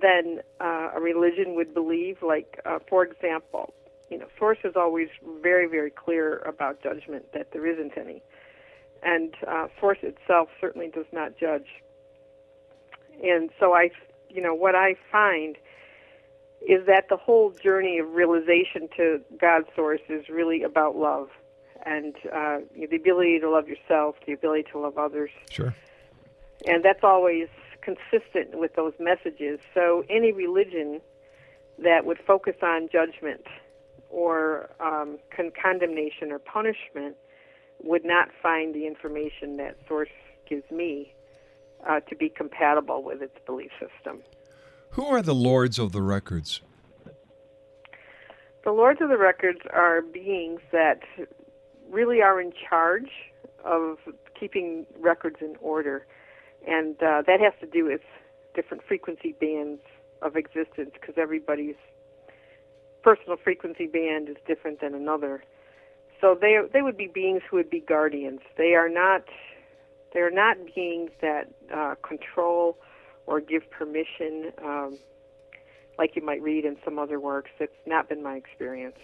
than 0.00 0.40
uh, 0.60 0.90
a 0.94 1.00
religion 1.00 1.54
would 1.54 1.74
believe. 1.74 2.18
Like, 2.22 2.60
uh, 2.64 2.78
for 2.88 3.04
example, 3.04 3.72
you 4.10 4.18
know, 4.18 4.26
source 4.38 4.58
is 4.64 4.74
always 4.76 5.08
very, 5.42 5.66
very 5.66 5.90
clear 5.90 6.38
about 6.46 6.82
judgment 6.82 7.32
that 7.32 7.52
there 7.52 7.66
isn't 7.66 7.96
any, 7.96 8.22
and 9.02 9.34
uh, 9.46 9.68
source 9.80 9.98
itself 10.02 10.48
certainly 10.60 10.88
does 10.88 11.06
not 11.12 11.36
judge. 11.38 11.66
And 13.22 13.50
so 13.58 13.74
I, 13.74 13.90
you 14.28 14.40
know, 14.40 14.54
what 14.54 14.74
I 14.74 14.94
find 15.10 15.56
is 16.66 16.86
that 16.86 17.08
the 17.08 17.16
whole 17.16 17.50
journey 17.50 17.98
of 17.98 18.10
realization 18.10 18.88
to 18.96 19.20
God's 19.40 19.68
source 19.76 20.00
is 20.08 20.28
really 20.28 20.62
about 20.62 20.96
love 20.96 21.28
and 21.86 22.14
uh, 22.32 22.58
the 22.74 22.96
ability 22.96 23.38
to 23.40 23.50
love 23.50 23.68
yourself, 23.68 24.16
the 24.26 24.32
ability 24.32 24.64
to 24.72 24.78
love 24.78 24.98
others. 24.98 25.30
Sure. 25.50 25.74
And 26.66 26.84
that's 26.84 27.04
always 27.04 27.48
consistent 27.82 28.58
with 28.58 28.74
those 28.74 28.92
messages. 28.98 29.60
So 29.74 30.04
any 30.10 30.32
religion 30.32 31.00
that 31.78 32.04
would 32.04 32.18
focus 32.26 32.56
on 32.62 32.88
judgment 32.92 33.42
or 34.10 34.70
um, 34.80 35.18
con- 35.34 35.52
condemnation 35.60 36.32
or 36.32 36.38
punishment 36.38 37.16
would 37.82 38.04
not 38.04 38.28
find 38.42 38.74
the 38.74 38.86
information 38.86 39.56
that 39.58 39.76
Source 39.86 40.08
gives 40.48 40.68
me 40.70 41.14
uh, 41.88 42.00
to 42.00 42.16
be 42.16 42.28
compatible 42.28 43.02
with 43.02 43.22
its 43.22 43.36
belief 43.46 43.70
system. 43.78 44.20
Who 44.90 45.06
are 45.06 45.22
the 45.22 45.34
lords 45.34 45.78
of 45.78 45.92
the 45.92 46.02
records? 46.02 46.62
The 48.64 48.72
lords 48.72 49.00
of 49.00 49.08
the 49.08 49.18
records 49.18 49.60
are 49.72 50.02
beings 50.02 50.60
that 50.72 51.00
really 51.90 52.22
are 52.22 52.40
in 52.40 52.52
charge 52.68 53.10
of 53.64 53.98
keeping 54.38 54.86
records 54.98 55.36
in 55.40 55.56
order, 55.60 56.06
and 56.66 56.96
uh, 57.02 57.22
that 57.26 57.40
has 57.40 57.52
to 57.60 57.66
do 57.66 57.84
with 57.84 58.00
different 58.54 58.82
frequency 58.86 59.34
bands 59.40 59.80
of 60.22 60.36
existence 60.36 60.90
because 60.92 61.14
everybody's 61.16 61.76
personal 63.02 63.36
frequency 63.42 63.86
band 63.86 64.28
is 64.28 64.36
different 64.46 64.80
than 64.80 64.94
another. 64.94 65.44
So 66.20 66.36
they 66.38 66.58
they 66.72 66.82
would 66.82 66.96
be 66.96 67.06
beings 67.06 67.42
who 67.48 67.56
would 67.56 67.70
be 67.70 67.80
guardians. 67.80 68.40
They 68.56 68.74
are 68.74 68.88
not 68.88 69.24
they 70.12 70.20
are 70.20 70.30
not 70.30 70.56
beings 70.74 71.10
that 71.20 71.48
uh, 71.74 71.94
control 72.02 72.78
or 73.26 73.40
give 73.40 73.70
permission, 73.70 74.52
um, 74.64 74.98
like 75.98 76.16
you 76.16 76.24
might 76.24 76.42
read 76.42 76.64
in 76.64 76.76
some 76.84 76.98
other 76.98 77.20
works. 77.20 77.50
It's 77.60 77.72
not 77.86 78.08
been 78.08 78.22
my 78.22 78.34
experience. 78.34 78.98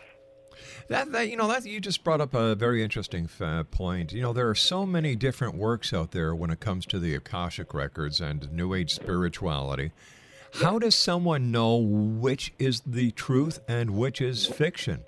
That, 0.88 1.12
that 1.12 1.30
you 1.30 1.36
know 1.36 1.48
that 1.48 1.64
you 1.64 1.80
just 1.80 2.04
brought 2.04 2.20
up 2.20 2.34
a 2.34 2.54
very 2.54 2.82
interesting 2.82 3.28
uh, 3.40 3.64
point. 3.64 4.12
You 4.12 4.22
know 4.22 4.32
there 4.32 4.48
are 4.48 4.54
so 4.54 4.86
many 4.86 5.16
different 5.16 5.56
works 5.56 5.92
out 5.92 6.10
there 6.12 6.34
when 6.34 6.50
it 6.50 6.60
comes 6.60 6.86
to 6.86 6.98
the 6.98 7.14
akashic 7.14 7.74
records 7.74 8.20
and 8.20 8.52
New 8.52 8.74
Age 8.74 8.94
spirituality. 8.94 9.92
How 10.62 10.78
does 10.78 10.94
someone 10.94 11.50
know 11.50 11.76
which 11.76 12.52
is 12.58 12.80
the 12.86 13.10
truth 13.10 13.58
and 13.66 13.90
which 13.90 14.20
is 14.20 14.46
fiction? 14.46 15.04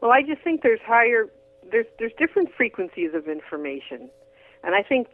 Well, 0.00 0.10
I 0.10 0.22
just 0.22 0.42
think 0.42 0.62
there's 0.62 0.80
higher 0.84 1.28
there's 1.70 1.86
there's 1.98 2.12
different 2.18 2.50
frequencies 2.56 3.10
of 3.14 3.28
information, 3.28 4.10
and 4.62 4.74
I 4.74 4.82
think 4.82 5.08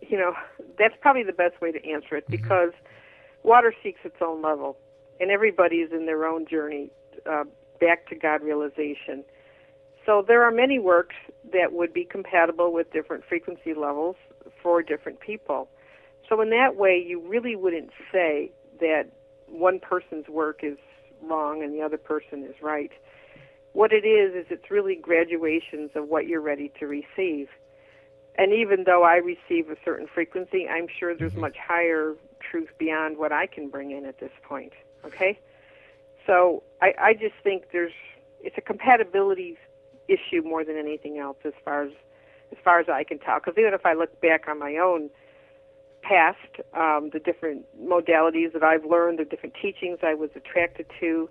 you 0.00 0.18
know 0.18 0.32
that's 0.78 0.94
probably 1.00 1.22
the 1.22 1.32
best 1.32 1.60
way 1.60 1.72
to 1.72 1.78
answer 1.88 2.16
it 2.16 2.24
mm-hmm. 2.24 2.42
because 2.42 2.70
mm-hmm. 2.70 3.48
water 3.48 3.74
seeks 3.82 4.00
its 4.04 4.16
own 4.20 4.42
level, 4.42 4.76
and 5.20 5.30
everybody's 5.30 5.92
in 5.92 6.06
their 6.06 6.26
own 6.26 6.46
journey 6.46 6.90
uh, 7.30 7.44
back 7.78 8.06
to 8.08 8.14
God 8.14 8.42
realization. 8.42 9.24
So 10.04 10.24
there 10.26 10.44
are 10.44 10.52
many 10.52 10.78
works 10.78 11.16
that 11.52 11.72
would 11.72 11.92
be 11.92 12.04
compatible 12.04 12.72
with 12.72 12.92
different 12.92 13.24
frequency 13.24 13.74
levels 13.74 14.16
for 14.62 14.82
different 14.82 15.20
people. 15.20 15.68
So 16.28 16.40
in 16.40 16.50
that 16.50 16.76
way, 16.76 17.04
you 17.04 17.20
really 17.20 17.56
wouldn't 17.56 17.90
say 18.12 18.52
that 18.80 19.06
one 19.48 19.80
person's 19.80 20.28
work 20.28 20.60
is 20.62 20.76
wrong 21.22 21.62
and 21.62 21.74
the 21.74 21.82
other 21.82 21.98
person 21.98 22.44
is 22.44 22.54
right. 22.62 22.92
What 23.72 23.92
it 23.92 24.06
is 24.06 24.34
is 24.34 24.46
it's 24.50 24.70
really 24.70 24.94
graduations 24.94 25.90
of 25.94 26.08
what 26.08 26.26
you're 26.26 26.40
ready 26.40 26.72
to 26.78 26.86
receive. 26.86 27.48
And 28.38 28.52
even 28.52 28.84
though 28.84 29.02
I 29.02 29.16
receive 29.16 29.70
a 29.70 29.76
certain 29.84 30.06
frequency, 30.12 30.68
I'm 30.68 30.86
sure 30.98 31.14
there's 31.14 31.32
mm-hmm. 31.32 31.42
much 31.42 31.56
higher 31.56 32.14
truth 32.40 32.68
beyond 32.78 33.18
what 33.18 33.32
I 33.32 33.46
can 33.46 33.68
bring 33.68 33.90
in 33.90 34.04
at 34.04 34.20
this 34.20 34.32
point. 34.42 34.72
Okay? 35.04 35.38
So 36.26 36.62
I, 36.82 36.94
I 37.00 37.12
just 37.14 37.34
think 37.42 37.64
there's 37.72 37.92
it's 38.40 38.56
a 38.58 38.60
compatibility 38.60 39.56
issue 40.08 40.42
more 40.42 40.64
than 40.64 40.76
anything 40.76 41.18
else 41.18 41.38
as 41.44 41.52
far 41.64 41.84
as 41.84 41.92
as 42.52 42.58
far 42.62 42.80
as 42.80 42.88
I 42.88 43.04
can 43.04 43.18
tell. 43.18 43.38
Because 43.38 43.54
even 43.58 43.74
if 43.74 43.84
I 43.84 43.94
look 43.94 44.20
back 44.20 44.46
on 44.48 44.58
my 44.58 44.76
own 44.76 45.10
past, 46.02 46.38
um, 46.74 47.10
the 47.12 47.18
different 47.18 47.64
modalities 47.82 48.52
that 48.52 48.62
I've 48.62 48.84
learned, 48.84 49.18
the 49.18 49.24
different 49.24 49.56
teachings 49.60 49.98
I 50.02 50.14
was 50.14 50.30
attracted 50.36 50.86
to, 51.00 51.28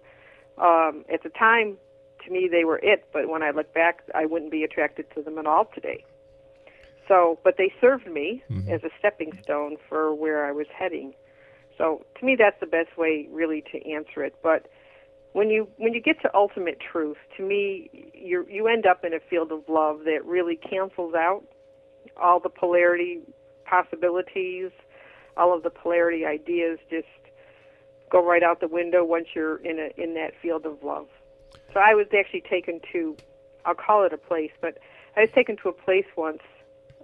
um, 0.57 1.05
at 1.11 1.23
the 1.23 1.29
time, 1.29 1.77
to 2.25 2.31
me 2.31 2.49
they 2.51 2.65
were 2.65 2.79
it. 2.83 3.07
But 3.13 3.29
when 3.29 3.43
I 3.43 3.51
look 3.51 3.73
back, 3.73 4.01
I 4.13 4.25
wouldn't 4.25 4.51
be 4.51 4.63
attracted 4.63 5.05
to 5.15 5.21
them 5.21 5.37
at 5.37 5.45
all 5.45 5.65
today. 5.73 6.03
So, 7.07 7.39
but 7.43 7.55
they 7.57 7.71
served 7.79 8.07
me 8.07 8.43
mm-hmm. 8.49 8.69
as 8.69 8.83
a 8.83 8.89
stepping 8.97 9.37
stone 9.43 9.77
for 9.87 10.13
where 10.13 10.45
I 10.45 10.51
was 10.51 10.65
heading. 10.75 11.13
So, 11.77 12.05
to 12.19 12.25
me, 12.25 12.35
that's 12.35 12.59
the 12.59 12.65
best 12.65 12.97
way 12.97 13.27
really 13.31 13.63
to 13.71 13.89
answer 13.89 14.23
it. 14.23 14.35
But 14.41 14.67
when 15.35 15.49
you 15.49 15.67
when 15.75 15.93
you 15.93 15.99
get 15.99 16.21
to 16.21 16.33
ultimate 16.33 16.79
truth, 16.79 17.17
to 17.35 17.43
me, 17.43 17.89
you 18.13 18.47
you 18.49 18.67
end 18.69 18.85
up 18.85 19.03
in 19.03 19.13
a 19.13 19.19
field 19.19 19.51
of 19.51 19.67
love 19.67 20.05
that 20.05 20.23
really 20.23 20.55
cancels 20.55 21.13
out 21.13 21.43
all 22.15 22.39
the 22.39 22.47
polarity 22.47 23.19
possibilities, 23.65 24.71
all 25.35 25.53
of 25.53 25.61
the 25.61 25.69
polarity 25.69 26.25
ideas 26.25 26.79
just 26.89 27.07
go 28.09 28.25
right 28.25 28.43
out 28.43 28.61
the 28.61 28.69
window 28.69 29.03
once 29.03 29.27
you're 29.35 29.57
in 29.57 29.77
a 29.77 30.01
in 30.01 30.13
that 30.13 30.31
field 30.41 30.65
of 30.65 30.81
love. 30.81 31.07
So 31.73 31.81
I 31.81 31.95
was 31.95 32.07
actually 32.17 32.45
taken 32.49 32.79
to, 32.93 33.17
I'll 33.65 33.75
call 33.75 34.05
it 34.05 34.13
a 34.13 34.17
place, 34.17 34.51
but 34.61 34.77
I 35.17 35.19
was 35.19 35.29
taken 35.35 35.57
to 35.63 35.67
a 35.67 35.73
place 35.73 36.05
once, 36.15 36.43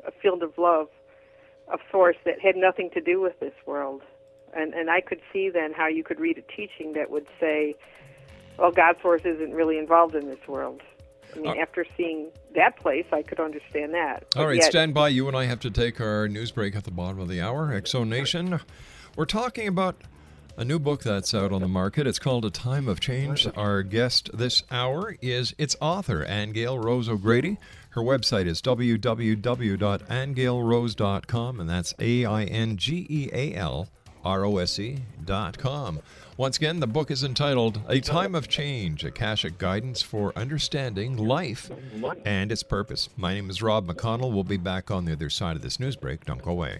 a 0.07 0.11
field 0.21 0.41
of 0.41 0.57
love, 0.57 0.87
of 1.67 1.81
source 1.91 2.15
that 2.23 2.39
had 2.39 2.55
nothing 2.55 2.91
to 2.91 3.01
do 3.01 3.19
with 3.19 3.37
this 3.41 3.55
world, 3.65 4.03
and 4.55 4.73
and 4.73 4.89
I 4.89 5.01
could 5.01 5.19
see 5.33 5.49
then 5.49 5.73
how 5.73 5.87
you 5.87 6.05
could 6.05 6.21
read 6.21 6.37
a 6.37 6.55
teaching 6.55 6.93
that 6.93 7.11
would 7.11 7.27
say 7.37 7.75
well, 8.57 8.71
God 8.71 8.95
Source 9.01 9.21
isn't 9.25 9.53
really 9.53 9.77
involved 9.77 10.15
in 10.15 10.27
this 10.27 10.47
world. 10.47 10.81
I 11.33 11.39
mean, 11.39 11.57
uh, 11.57 11.61
after 11.61 11.85
seeing 11.95 12.29
that 12.55 12.77
place, 12.77 13.05
I 13.11 13.21
could 13.21 13.39
understand 13.39 13.93
that. 13.93 14.25
All 14.35 14.47
right, 14.47 14.57
yet, 14.57 14.65
stand 14.65 14.93
by. 14.93 15.09
You 15.09 15.27
and 15.27 15.37
I 15.37 15.45
have 15.45 15.59
to 15.61 15.71
take 15.71 16.01
our 16.01 16.27
news 16.27 16.51
break 16.51 16.75
at 16.75 16.83
the 16.83 16.91
bottom 16.91 17.19
of 17.19 17.29
the 17.29 17.41
hour. 17.41 17.81
Zone 17.85 18.09
Nation. 18.09 18.59
We're 19.15 19.25
talking 19.25 19.67
about 19.67 20.01
a 20.57 20.65
new 20.65 20.79
book 20.79 21.03
that's 21.03 21.33
out 21.33 21.51
on 21.51 21.61
the 21.61 21.67
market. 21.67 22.05
It's 22.05 22.19
called 22.19 22.45
A 22.45 22.49
Time 22.49 22.87
of 22.87 22.99
Change. 22.99 23.47
Our 23.55 23.83
guest 23.83 24.29
this 24.33 24.63
hour 24.69 25.15
is 25.21 25.55
its 25.57 25.75
author, 25.79 26.25
Aingeal 26.25 26.83
Rose 26.83 27.09
O'Grady. 27.09 27.57
Her 27.91 28.01
website 28.01 28.45
is 28.45 28.61
www.aingealrose.com, 28.61 31.59
and 31.59 31.69
that's 31.69 31.93
A 31.99 32.25
I 32.25 32.43
N 32.43 32.77
G 32.77 33.07
E 33.09 33.29
A 33.33 33.55
L 33.55 33.89
R 34.23 34.45
O 34.45 34.57
S 34.57 34.79
E 34.79 34.97
dot 35.23 35.57
com. 35.57 35.99
Once 36.37 36.57
again, 36.57 36.79
the 36.79 36.87
book 36.87 37.11
is 37.11 37.23
entitled 37.23 37.81
A 37.87 37.99
Time 37.99 38.33
of 38.33 38.47
Change 38.47 39.03
A 39.03 39.09
Akashic 39.09 39.57
Guidance 39.57 40.01
for 40.01 40.33
Understanding 40.35 41.17
Life 41.17 41.69
and 42.25 42.51
Its 42.51 42.63
Purpose. 42.63 43.09
My 43.15 43.33
name 43.33 43.49
is 43.49 43.61
Rob 43.61 43.87
McConnell. 43.87 44.33
We'll 44.33 44.43
be 44.43 44.57
back 44.57 44.89
on 44.89 45.05
the 45.05 45.11
other 45.13 45.29
side 45.29 45.55
of 45.55 45.61
this 45.61 45.79
news 45.79 45.95
break. 45.95 46.25
Don't 46.25 46.41
go 46.41 46.51
away. 46.51 46.79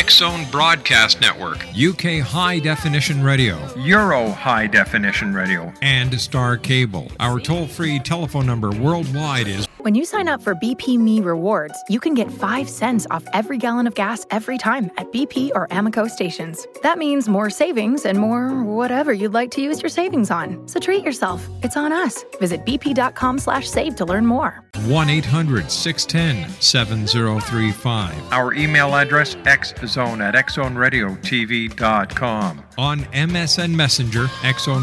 Zone 0.11 0.45
Broadcast 0.51 1.21
Network, 1.21 1.65
UK 1.69 2.19
High 2.19 2.59
Definition 2.59 3.23
Radio, 3.23 3.57
Euro 3.77 4.29
High 4.29 4.67
Definition 4.67 5.33
Radio, 5.33 5.73
and 5.81 6.19
Star 6.19 6.57
Cable. 6.57 7.11
Our 7.19 7.39
toll 7.39 7.65
free 7.65 7.97
telephone 7.99 8.45
number 8.45 8.71
worldwide 8.71 9.47
is 9.47 9.67
when 9.79 9.95
you 9.95 10.05
sign 10.05 10.27
up 10.27 10.43
for 10.43 10.53
BP 10.53 10.99
Me 10.99 11.21
Rewards, 11.21 11.83
you 11.89 11.99
can 11.99 12.13
get 12.13 12.31
5 12.31 12.69
cents 12.69 13.07
off 13.09 13.23
every 13.33 13.57
gallon 13.57 13.87
of 13.87 13.95
gas 13.95 14.27
every 14.29 14.59
time 14.59 14.91
at 14.97 15.11
BP 15.11 15.49
or 15.55 15.67
Amoco 15.69 16.07
stations. 16.07 16.67
That 16.83 16.99
means 16.99 17.27
more 17.27 17.49
savings 17.49 18.05
and 18.05 18.19
more 18.19 18.61
whatever 18.63 19.11
you'd 19.11 19.33
like 19.33 19.49
to 19.51 19.61
use 19.61 19.81
your 19.81 19.89
savings 19.89 20.29
on. 20.29 20.67
So 20.67 20.79
treat 20.79 21.03
yourself. 21.03 21.43
It's 21.63 21.77
on 21.77 21.91
us. 21.91 22.23
Visit 22.39 22.63
bp.com 22.63 23.39
slash 23.39 23.67
save 23.67 23.95
to 23.95 24.05
learn 24.05 24.27
more. 24.27 24.63
1 24.85 25.09
800 25.09 25.71
610 25.71 26.61
7035. 26.61 28.31
Our 28.31 28.53
email 28.53 28.93
address, 28.95 29.33
xzone 29.35 30.00
at 30.21 30.35
xzoneradiotv.com. 30.35 32.63
On 32.77 32.99
MSN 32.99 33.75
Messenger, 33.75 34.27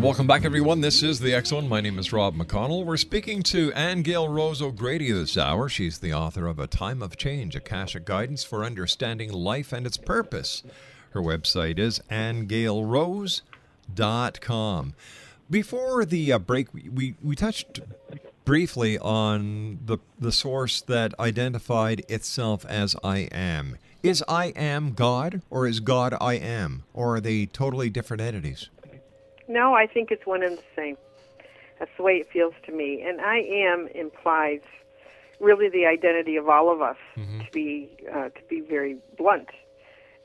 welcome 0.05 0.27
back, 0.27 0.45
everyone. 0.45 0.83
This 0.83 1.03
is 1.03 1.19
the 1.19 1.43
Zone. 1.47 1.67
My 1.67 1.81
name 1.81 1.99
is 1.99 2.13
Rob 2.13 2.37
McConnell. 2.37 2.85
We're 2.85 2.99
speaking 2.99 3.43
to 3.45 3.71
Aingeal 3.71 4.29
Rose 4.29 4.61
O'Grady 4.61 5.11
this 5.11 5.39
hour. 5.39 5.71
She's 5.71 5.99
the 5.99 6.13
author 6.13 6.47
of 6.47 6.59
A 6.59 6.67
Time 6.67 7.03
of 7.03 7.17
Change, 7.17 7.55
A 7.55 7.59
Akashic 7.59 8.05
Guidance 8.05 8.45
for 8.45 8.65
Understanding 8.65 9.33
Life 9.33 9.73
and 9.73 9.87
Its 9.87 9.97
Purpose. 9.97 10.63
Her 11.13 11.23
website 11.23 11.79
is 11.79 12.03
aingealrose.com. 12.11 14.95
Before 15.51 16.05
the 16.05 16.33
uh, 16.35 16.39
break, 16.39 16.75
we, 16.75 17.15
we 17.23 17.35
touched 17.35 17.81
briefly 18.45 18.99
on 18.99 19.79
the, 19.87 19.97
the 20.19 20.33
source 20.33 20.83
that 20.83 21.19
identified 21.19 22.05
itself 22.11 22.67
as 22.67 22.95
I 23.03 23.21
am. 23.33 23.79
Is 24.03 24.23
I 24.29 24.49
am 24.49 24.93
God, 24.93 25.41
or 25.49 25.67
is 25.67 25.81
God 25.81 26.15
I 26.21 26.35
am? 26.35 26.83
Or 26.93 27.17
are 27.17 27.23
they 27.23 27.47
totally 27.47 27.89
different 27.89 28.21
entities? 28.21 28.69
No, 29.49 29.75
I 29.75 29.87
think 29.87 30.11
it's 30.11 30.27
one 30.27 30.43
and 30.43 30.59
the 30.59 30.63
same. 30.77 30.97
That's 31.79 31.91
the 31.97 32.03
way 32.03 32.15
it 32.15 32.29
feels 32.31 32.55
to 32.67 32.73
me. 32.73 33.03
And 33.07 33.21
I 33.21 33.39
am 33.39 33.89
implies 33.95 34.61
really 35.41 35.69
the 35.69 35.87
identity 35.87 36.37
of 36.37 36.49
all 36.49 36.73
of 36.73 36.81
us 36.81 36.97
to 37.17 37.47
be 37.53 37.91
uh, 38.11 38.29
to 38.31 38.41
be 38.49 38.61
very 38.61 38.97
blunt. 39.19 39.49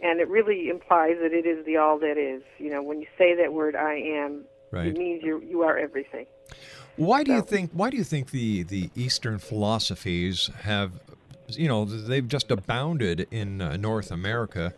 And 0.02 0.22
it 0.22 0.30
really 0.30 0.70
implies 0.70 1.18
that 1.22 1.34
it 1.34 1.46
is 1.46 1.66
the 1.66 1.78
all 1.78 2.00
that 2.00 2.18
is. 2.18 2.44
You 2.58 2.70
know, 2.70 2.82
when 2.82 3.02
you 3.02 3.08
say 3.18 3.36
that 3.36 3.52
word 3.54 3.76
I 3.76 3.96
am, 3.96 4.46
Right. 4.72 4.88
it 4.88 4.98
means 4.98 5.24
you 5.24 5.42
you 5.42 5.64
are 5.64 5.78
everything. 5.78 6.28
Why 6.96 7.24
do 7.24 7.34
you 7.34 7.42
think? 7.42 7.72
Why 7.74 7.90
do 7.90 7.98
you 7.98 8.04
think 8.04 8.32
the 8.32 8.64
the 8.64 8.90
Eastern 8.96 9.40
philosophies 9.40 10.50
have, 10.62 10.92
you 11.48 11.68
know, 11.68 11.86
they've 11.86 12.28
just 12.28 12.52
abounded 12.52 13.28
in 13.32 13.62
uh, 13.62 13.78
North 13.78 14.12
America 14.12 14.74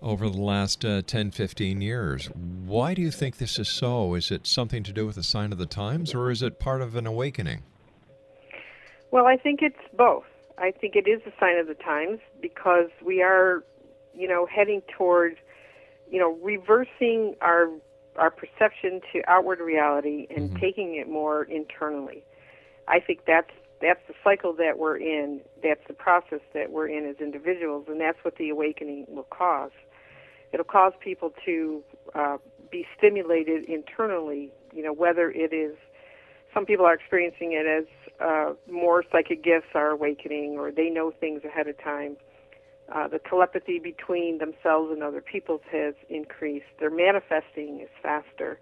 over 0.00 0.28
the 0.28 0.40
last 0.40 0.84
uh, 0.84 1.02
10, 1.02 1.30
15 1.30 1.80
years? 1.80 2.26
Why 2.34 2.94
do 2.94 3.02
you 3.02 3.10
think 3.10 3.38
this 3.38 3.58
is 3.58 3.68
so? 3.68 4.14
Is 4.14 4.30
it 4.30 4.46
something 4.46 4.82
to 4.84 4.92
do 4.92 5.06
with 5.06 5.16
the 5.16 5.22
sign 5.22 5.52
of 5.52 5.58
the 5.58 5.66
times, 5.66 6.14
or 6.14 6.30
is 6.30 6.42
it 6.42 6.58
part 6.58 6.82
of 6.82 6.96
an 6.96 7.06
awakening? 7.06 7.62
Well, 9.10 9.26
I 9.26 9.36
think 9.36 9.60
it's 9.62 9.76
both. 9.96 10.24
I 10.58 10.72
think 10.72 10.96
it 10.96 11.08
is 11.08 11.20
a 11.26 11.32
sign 11.40 11.58
of 11.58 11.66
the 11.66 11.74
times 11.74 12.18
because 12.40 12.90
we 13.04 13.22
are, 13.22 13.64
you 14.14 14.28
know, 14.28 14.46
heading 14.46 14.82
toward, 14.96 15.36
you 16.10 16.18
know, 16.18 16.36
reversing 16.42 17.36
our 17.40 17.68
our 18.16 18.30
perception 18.30 19.00
to 19.12 19.22
outward 19.28 19.60
reality 19.60 20.26
and 20.34 20.58
taking 20.60 20.96
it 20.96 21.08
more 21.08 21.44
internally. 21.44 22.24
I 22.88 22.98
think 22.98 23.20
that's 23.26 23.52
that's 23.80 24.00
the 24.08 24.14
cycle 24.24 24.52
that 24.54 24.78
we're 24.78 24.96
in. 24.96 25.40
That's 25.62 25.86
the 25.86 25.94
process 25.94 26.40
that 26.52 26.70
we're 26.72 26.88
in 26.88 27.06
as 27.06 27.16
individuals, 27.20 27.86
and 27.88 28.00
that's 28.00 28.18
what 28.22 28.36
the 28.36 28.50
awakening 28.50 29.06
will 29.08 29.28
cause. 29.30 29.70
It'll 30.52 30.64
cause 30.64 30.92
people 31.00 31.32
to 31.44 31.82
uh, 32.14 32.36
be 32.70 32.86
stimulated 32.96 33.64
internally. 33.64 34.50
You 34.72 34.82
know, 34.82 34.92
whether 34.92 35.30
it 35.30 35.52
is 35.52 35.76
some 36.54 36.64
people 36.64 36.86
are 36.86 36.94
experiencing 36.94 37.52
it 37.52 37.66
as 37.66 37.84
uh, 38.20 38.54
more 38.70 39.04
psychic 39.12 39.44
gifts 39.44 39.68
are 39.74 39.90
awakening, 39.90 40.56
or 40.58 40.70
they 40.72 40.88
know 40.88 41.10
things 41.10 41.42
ahead 41.44 41.68
of 41.68 41.78
time. 41.82 42.16
Uh, 42.92 43.06
the 43.06 43.18
telepathy 43.18 43.78
between 43.78 44.38
themselves 44.38 44.90
and 44.90 45.02
other 45.02 45.20
peoples 45.20 45.60
has 45.70 45.94
increased. 46.08 46.66
Their 46.80 46.90
manifesting 46.90 47.80
is 47.82 47.90
faster. 48.02 48.58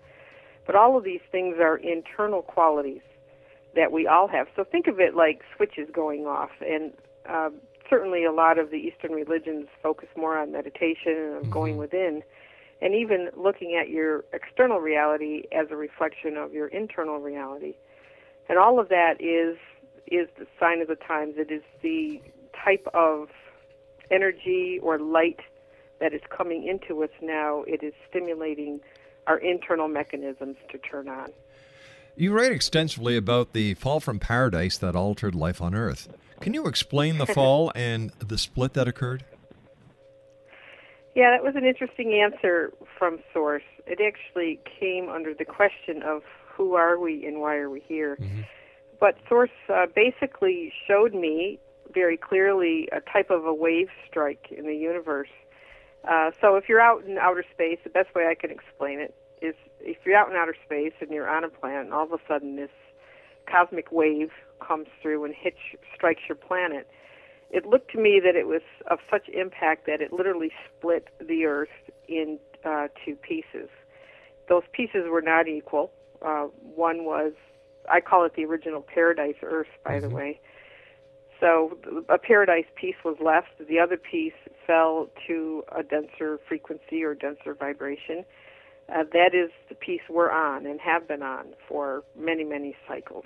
But 0.66 0.74
all 0.74 0.98
of 0.98 1.04
these 1.04 1.20
things 1.30 1.56
are 1.60 1.76
internal 1.76 2.42
qualities 2.42 3.02
that 3.76 3.92
we 3.92 4.08
all 4.08 4.26
have. 4.26 4.48
So 4.56 4.64
think 4.64 4.88
of 4.88 4.98
it 4.98 5.14
like 5.14 5.42
switches 5.56 5.88
going 5.92 6.26
off. 6.26 6.50
And 6.60 6.92
uh, 7.28 7.50
certainly 7.88 8.24
a 8.24 8.32
lot 8.32 8.58
of 8.58 8.70
the 8.70 8.76
Eastern 8.76 9.12
religions 9.12 9.68
focus 9.82 10.08
more 10.16 10.38
on 10.38 10.52
meditation 10.52 11.12
and 11.16 11.36
of 11.36 11.50
going 11.50 11.72
mm-hmm. 11.72 11.80
within, 11.80 12.22
and 12.80 12.94
even 12.94 13.30
looking 13.36 13.78
at 13.80 13.88
your 13.88 14.24
external 14.32 14.80
reality 14.80 15.44
as 15.52 15.66
a 15.70 15.76
reflection 15.76 16.36
of 16.36 16.52
your 16.52 16.68
internal 16.68 17.18
reality. 17.18 17.74
And 18.48 18.58
all 18.58 18.78
of 18.78 18.88
that 18.90 19.20
is 19.20 19.56
is 20.06 20.28
the 20.38 20.46
sign 20.60 20.80
of 20.80 20.88
the 20.88 20.94
times. 20.94 21.34
It 21.36 21.50
is 21.50 21.62
the 21.82 22.20
type 22.64 22.86
of 22.94 23.28
energy 24.10 24.78
or 24.82 24.98
light 24.98 25.40
that 26.00 26.12
is 26.12 26.20
coming 26.30 26.66
into 26.66 27.02
us 27.02 27.10
now. 27.20 27.64
It 27.66 27.82
is 27.82 27.92
stimulating 28.08 28.80
our 29.26 29.38
internal 29.38 29.88
mechanisms 29.88 30.56
to 30.70 30.78
turn 30.78 31.08
on. 31.08 31.32
You 32.14 32.32
write 32.32 32.52
extensively 32.52 33.16
about 33.16 33.52
the 33.52 33.74
fall 33.74 34.00
from 34.00 34.18
paradise 34.18 34.78
that 34.78 34.94
altered 34.94 35.34
life 35.34 35.60
on 35.60 35.74
Earth. 35.74 36.08
Can 36.40 36.54
you 36.54 36.66
explain 36.66 37.18
the 37.18 37.26
fall 37.26 37.72
and 37.74 38.10
the 38.18 38.38
split 38.38 38.74
that 38.74 38.88
occurred? 38.88 39.24
Yeah, 41.14 41.30
that 41.30 41.42
was 41.42 41.56
an 41.56 41.64
interesting 41.64 42.12
answer 42.12 42.72
from 42.98 43.18
Source. 43.32 43.62
It 43.86 44.00
actually 44.06 44.60
came 44.78 45.08
under 45.08 45.32
the 45.32 45.46
question 45.46 46.02
of 46.02 46.22
who 46.46 46.74
are 46.74 46.98
we 46.98 47.24
and 47.26 47.40
why 47.40 47.56
are 47.56 47.70
we 47.70 47.80
here. 47.80 48.18
Mm-hmm. 48.20 48.42
But 49.00 49.16
Source 49.28 49.50
uh, 49.68 49.86
basically 49.94 50.72
showed 50.86 51.14
me 51.14 51.58
very 51.92 52.16
clearly 52.16 52.88
a 52.92 53.00
type 53.00 53.30
of 53.30 53.46
a 53.46 53.54
wave 53.54 53.88
strike 54.08 54.48
in 54.50 54.66
the 54.66 54.76
universe. 54.76 55.30
Uh, 56.06 56.30
so 56.40 56.56
if 56.56 56.68
you're 56.68 56.80
out 56.80 57.04
in 57.04 57.18
outer 57.18 57.44
space, 57.52 57.78
the 57.82 57.90
best 57.90 58.14
way 58.14 58.26
I 58.26 58.34
can 58.34 58.50
explain 58.50 59.00
it 59.00 59.14
is 59.40 59.54
if 59.80 59.98
you're 60.04 60.16
out 60.16 60.30
in 60.30 60.36
outer 60.36 60.56
space 60.64 60.92
and 61.00 61.10
you're 61.10 61.28
on 61.28 61.44
a 61.44 61.48
planet, 61.48 61.86
and 61.86 61.94
all 61.94 62.04
of 62.04 62.12
a 62.12 62.18
sudden 62.28 62.56
this 62.56 62.70
cosmic 63.50 63.90
wave 63.90 64.30
comes 64.60 64.86
through 65.00 65.24
and 65.24 65.34
hits, 65.34 65.58
strikes 65.94 66.22
your 66.28 66.36
planet, 66.36 66.88
it 67.50 67.66
looked 67.66 67.92
to 67.92 67.98
me 67.98 68.20
that 68.24 68.34
it 68.34 68.46
was 68.46 68.62
of 68.90 68.98
such 69.10 69.28
impact 69.28 69.86
that 69.86 70.00
it 70.00 70.12
literally 70.12 70.50
split 70.66 71.08
the 71.20 71.44
Earth 71.44 71.68
into 72.08 72.40
uh, 72.64 72.88
pieces. 73.22 73.68
Those 74.48 74.64
pieces 74.72 75.04
were 75.08 75.22
not 75.22 75.48
equal. 75.48 75.92
Uh, 76.24 76.46
one 76.60 77.04
was, 77.04 77.32
I 77.90 78.00
call 78.00 78.24
it 78.24 78.34
the 78.34 78.44
original 78.44 78.82
paradise 78.82 79.36
Earth, 79.42 79.68
by 79.84 79.92
mm-hmm. 79.92 80.08
the 80.08 80.14
way. 80.14 80.40
So 81.40 81.78
a 82.08 82.18
paradise 82.18 82.64
piece 82.74 82.96
was 83.04 83.16
left. 83.22 83.48
The 83.68 83.78
other 83.78 83.96
piece 83.96 84.32
fell 84.66 85.08
to 85.26 85.62
a 85.76 85.82
denser 85.82 86.40
frequency 86.48 87.04
or 87.04 87.14
denser 87.14 87.54
vibration. 87.54 88.24
Uh, 88.88 89.02
that 89.12 89.34
is 89.34 89.50
the 89.68 89.74
piece 89.74 90.00
we're 90.08 90.30
on 90.30 90.64
and 90.64 90.80
have 90.80 91.06
been 91.06 91.22
on 91.22 91.46
for 91.68 92.04
many, 92.18 92.44
many 92.44 92.74
cycles. 92.88 93.24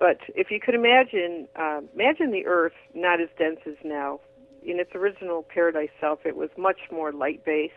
But 0.00 0.18
if 0.34 0.50
you 0.50 0.58
could 0.58 0.74
imagine, 0.74 1.46
uh, 1.54 1.82
imagine 1.94 2.32
the 2.32 2.46
Earth 2.46 2.72
not 2.94 3.20
as 3.20 3.28
dense 3.38 3.60
as 3.66 3.76
now. 3.84 4.20
In 4.64 4.80
its 4.80 4.90
original 4.94 5.42
paradise 5.42 5.90
self, 6.00 6.20
it 6.24 6.36
was 6.36 6.48
much 6.56 6.80
more 6.90 7.12
light-based, 7.12 7.74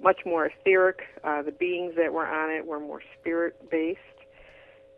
much 0.00 0.20
more 0.24 0.46
etheric. 0.46 1.00
Uh, 1.24 1.42
the 1.42 1.52
beings 1.52 1.94
that 1.96 2.12
were 2.12 2.26
on 2.26 2.50
it 2.50 2.64
were 2.64 2.80
more 2.80 3.02
spirit-based. 3.20 4.00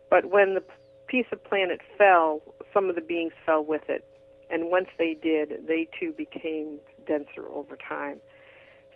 But 0.09 0.29
when 0.29 0.53
the 0.53 0.63
piece 1.07 1.25
of 1.31 1.43
planet 1.43 1.81
fell, 1.97 2.41
some 2.73 2.89
of 2.89 2.95
the 2.95 3.01
beings 3.01 3.33
fell 3.45 3.65
with 3.65 3.89
it. 3.89 4.05
And 4.51 4.69
once 4.69 4.87
they 4.97 5.15
did, 5.19 5.67
they 5.67 5.87
too 5.99 6.13
became 6.15 6.79
denser 7.07 7.47
over 7.51 7.75
time. 7.75 8.19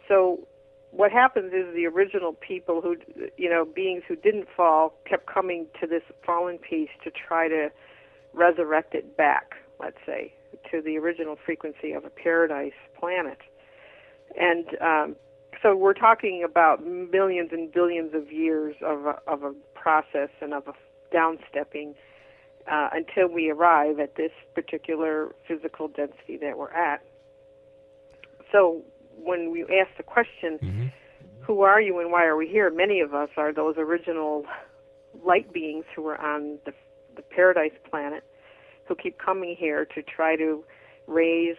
So 0.07 0.47
what 0.95 1.11
happens 1.11 1.53
is 1.53 1.73
the 1.73 1.87
original 1.87 2.33
people 2.33 2.79
who, 2.79 2.95
you 3.35 3.49
know, 3.49 3.65
beings 3.65 4.03
who 4.07 4.15
didn't 4.15 4.47
fall 4.55 4.93
kept 5.09 5.25
coming 5.25 5.65
to 5.81 5.87
this 5.87 6.03
fallen 6.23 6.59
piece 6.59 6.89
to 7.03 7.09
try 7.11 7.47
to 7.47 7.69
resurrect 8.33 8.93
it 8.93 9.17
back, 9.17 9.55
let's 9.79 9.97
say, 10.05 10.31
to 10.71 10.81
the 10.81 10.97
original 10.97 11.35
frequency 11.43 11.93
of 11.93 12.05
a 12.05 12.09
paradise 12.09 12.73
planet. 12.99 13.39
And 14.39 14.67
um, 14.81 15.15
so 15.63 15.75
we're 15.75 15.93
talking 15.93 16.43
about 16.47 16.85
millions 16.85 17.49
and 17.51 17.71
billions 17.71 18.13
of 18.13 18.31
years 18.31 18.75
of 18.85 19.07
a, 19.07 19.19
of 19.25 19.41
a 19.43 19.53
process 19.73 20.29
and 20.41 20.53
of 20.53 20.67
a 20.67 20.73
downstepping 21.15 21.95
uh, 22.71 22.89
until 22.93 23.33
we 23.33 23.49
arrive 23.49 23.99
at 23.99 24.15
this 24.15 24.31
particular 24.53 25.33
physical 25.47 25.87
density 25.87 26.37
that 26.37 26.57
we're 26.57 26.71
at. 26.71 27.01
So 28.51 28.83
when 29.17 29.51
we 29.51 29.63
ask 29.63 29.95
the 29.97 30.03
question, 30.03 30.59
mm-hmm. 30.61 30.87
who 31.41 31.61
are 31.61 31.81
you 31.81 31.99
and 31.99 32.11
why 32.11 32.25
are 32.25 32.35
we 32.35 32.47
here? 32.47 32.69
Many 32.69 32.99
of 32.99 33.13
us 33.13 33.29
are 33.37 33.53
those 33.53 33.75
original 33.77 34.45
light 35.25 35.51
beings 35.53 35.85
who 35.95 36.01
were 36.01 36.19
on 36.19 36.59
the, 36.65 36.73
the 37.15 37.21
paradise 37.21 37.71
planet 37.89 38.23
who 38.87 38.95
keep 38.95 39.17
coming 39.17 39.55
here 39.57 39.85
to 39.85 40.01
try 40.01 40.35
to 40.35 40.63
raise 41.07 41.57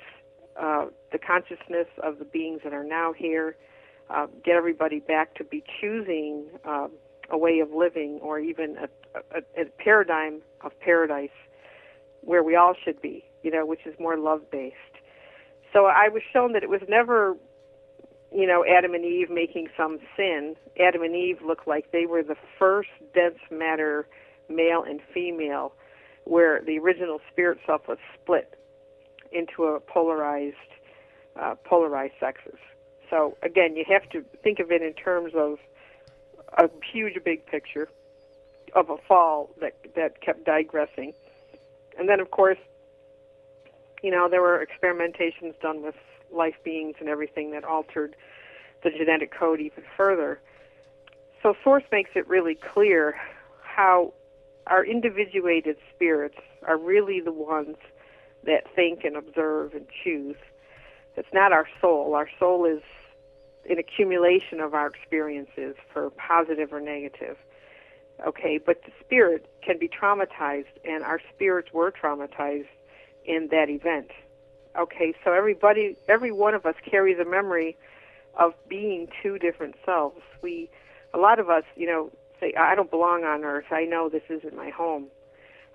uh, 0.61 0.87
the 1.12 1.19
consciousness 1.19 1.88
of 2.03 2.19
the 2.19 2.25
beings 2.25 2.61
that 2.64 2.73
are 2.73 2.85
now 2.85 3.12
here, 3.12 3.57
uh, 4.11 4.27
get 4.45 4.55
everybody 4.55 5.01
back 5.01 5.35
to 5.35 5.45
be 5.45 5.62
choosing 5.81 6.47
uh, 6.64 6.88
a 7.31 7.38
way 7.38 7.61
of 7.61 7.71
living 7.73 8.19
or 8.23 8.38
even 8.38 8.77
a, 8.77 9.19
a, 9.37 9.62
a 9.62 9.64
paradigm 9.83 10.43
of 10.62 10.79
paradise 10.81 11.31
where 12.21 12.43
we 12.43 12.57
all 12.57 12.75
should 12.85 13.01
be, 13.01 13.25
you 13.43 13.51
know, 13.51 13.67
which 13.67 13.87
is 13.87 13.95
more 13.99 14.17
love 14.17 14.43
based. 14.51 14.77
So 15.74 15.87
I 15.87 16.08
was 16.08 16.22
shown 16.32 16.52
that 16.52 16.62
it 16.62 16.70
was 16.70 16.80
never, 16.88 17.37
you 18.32 18.46
know, 18.46 18.64
Adam 18.64 18.94
and 18.94 19.04
Eve 19.04 19.28
making 19.28 19.68
some 19.76 19.98
sin. 20.16 20.54
Adam 20.80 21.02
and 21.02 21.16
Eve 21.16 21.40
looked 21.44 21.66
like 21.66 21.90
they 21.90 22.06
were 22.06 22.22
the 22.22 22.37
first 22.58 22.90
dense 23.12 23.40
matter, 23.50 24.06
male 24.48 24.84
and 24.88 25.00
female, 25.12 25.74
where 26.24 26.62
the 26.62 26.78
original 26.78 27.20
spirit 27.30 27.58
self 27.66 27.88
was 27.88 27.98
split 28.14 28.56
into 29.32 29.64
a 29.64 29.80
polarized, 29.80 30.54
uh, 31.34 31.56
polarized 31.64 32.14
sexes. 32.20 32.58
So 33.10 33.37
again, 33.42 33.74
you 33.74 33.84
have 33.88 34.08
to 34.10 34.24
think 34.44 34.60
of 34.60 34.70
it 34.70 34.80
in 34.80 34.94
terms 34.94 35.32
of 35.34 35.58
a 36.56 36.70
huge 36.92 37.22
big 37.24 37.44
picture 37.46 37.88
of 38.76 38.90
a 38.90 38.96
fall 39.08 39.50
that 39.60 39.74
that 39.96 40.20
kept 40.20 40.44
digressing. 40.44 41.12
And 41.98 42.08
then 42.08 42.20
of 42.20 42.30
course 42.30 42.58
you 44.05 44.11
know, 44.11 44.29
there 44.29 44.43
were 44.43 44.64
experimentations 44.64 45.59
done 45.62 45.83
with 45.83 45.95
life 46.31 46.57
beings 46.62 46.97
and 47.01 47.09
everything 47.09 47.53
that 47.53 47.64
altered 47.64 48.14
the 48.83 48.90
genetic 48.90 49.33
code 49.33 49.61
even 49.61 49.83
further. 49.97 50.38
So 51.43 51.55
Source 51.64 51.85
makes 51.90 52.11
it 52.14 52.29
really 52.29 52.55
clear 52.55 53.17
how 53.62 54.12
our 54.67 54.85
individuated 54.85 55.77
spirits 55.95 56.37
are 56.67 56.77
really 56.77 57.21
the 57.21 57.33
ones 57.33 57.77
that 58.45 58.64
think 58.75 59.05
and 59.05 59.17
observe 59.17 59.73
and 59.73 59.87
choose. 60.03 60.37
It's 61.17 61.33
not 61.33 61.53
our 61.53 61.67
soul. 61.81 62.14
Our 62.14 62.29
soul 62.38 62.67
is 62.67 62.83
an 63.71 63.79
accumulation 63.79 64.61
of 64.61 64.75
our 64.75 64.87
experiences 64.87 65.77
for 65.90 66.11
positive 66.11 66.75
or 66.75 66.81
negative. 66.81 67.38
Okay, 68.27 68.59
but 68.59 68.83
the 68.85 68.93
spirit 69.01 69.49
can 69.62 69.79
be 69.79 69.88
traumatized, 69.88 70.77
and 70.85 71.03
our 71.03 71.21
spirits 71.35 71.73
were 71.73 71.90
traumatized 71.90 72.67
in 73.24 73.48
that 73.50 73.68
event. 73.68 74.10
Okay, 74.78 75.14
so 75.24 75.32
everybody, 75.32 75.96
every 76.08 76.32
one 76.32 76.54
of 76.54 76.66
us 76.66 76.74
carries 76.88 77.18
a 77.18 77.24
memory 77.24 77.76
of 78.38 78.54
being 78.68 79.06
two 79.22 79.38
different 79.38 79.76
selves. 79.84 80.20
We, 80.42 80.68
a 81.12 81.18
lot 81.18 81.38
of 81.38 81.48
us, 81.48 81.62
you 81.76 81.87
know, 81.87 82.10
say, 82.40 82.54
I 82.58 82.74
don't 82.74 82.90
belong 82.90 83.24
on 83.24 83.44
earth. 83.44 83.66
I 83.70 83.84
know 83.84 84.08
this 84.08 84.24
isn't 84.28 84.56
my 84.56 84.70
home. 84.70 85.06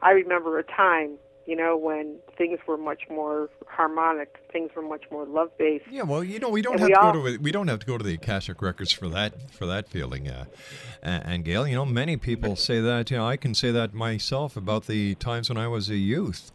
I 0.01 0.11
remember 0.11 0.59
a 0.59 0.63
time, 0.63 1.17
you 1.45 1.55
know, 1.55 1.77
when 1.77 2.17
things 2.37 2.59
were 2.67 2.77
much 2.77 3.03
more 3.09 3.49
harmonic, 3.67 4.37
things 4.51 4.71
were 4.75 4.81
much 4.81 5.03
more 5.11 5.25
love 5.25 5.57
based. 5.57 5.85
Yeah, 5.89 6.03
well, 6.03 6.23
you 6.23 6.39
know, 6.39 6.49
we 6.49 6.61
don't 6.61 6.73
and 6.73 6.81
have 6.81 6.89
we 6.89 6.93
to 6.93 6.99
all, 6.99 7.13
go 7.13 7.25
to 7.25 7.37
we 7.37 7.51
don't 7.51 7.67
have 7.69 7.79
to 7.79 7.85
go 7.85 7.97
to 7.97 8.03
the 8.03 8.13
Akashic 8.15 8.61
records 8.61 8.91
for 8.91 9.07
that 9.09 9.51
for 9.51 9.65
that 9.65 9.89
feeling. 9.89 10.27
Uh, 10.27 10.45
and, 11.01 11.25
and 11.25 11.45
Gail, 11.45 11.67
you 11.67 11.75
know, 11.75 11.85
many 11.85 12.17
people 12.17 12.55
say 12.55 12.81
that. 12.81 13.11
You 13.11 13.17
know, 13.17 13.27
I 13.27 13.37
can 13.37 13.53
say 13.55 13.71
that 13.71 13.93
myself 13.93 14.55
about 14.55 14.87
the 14.87 15.15
times 15.15 15.49
when 15.49 15.57
I 15.57 15.67
was 15.67 15.89
a 15.89 15.97
youth 15.97 16.51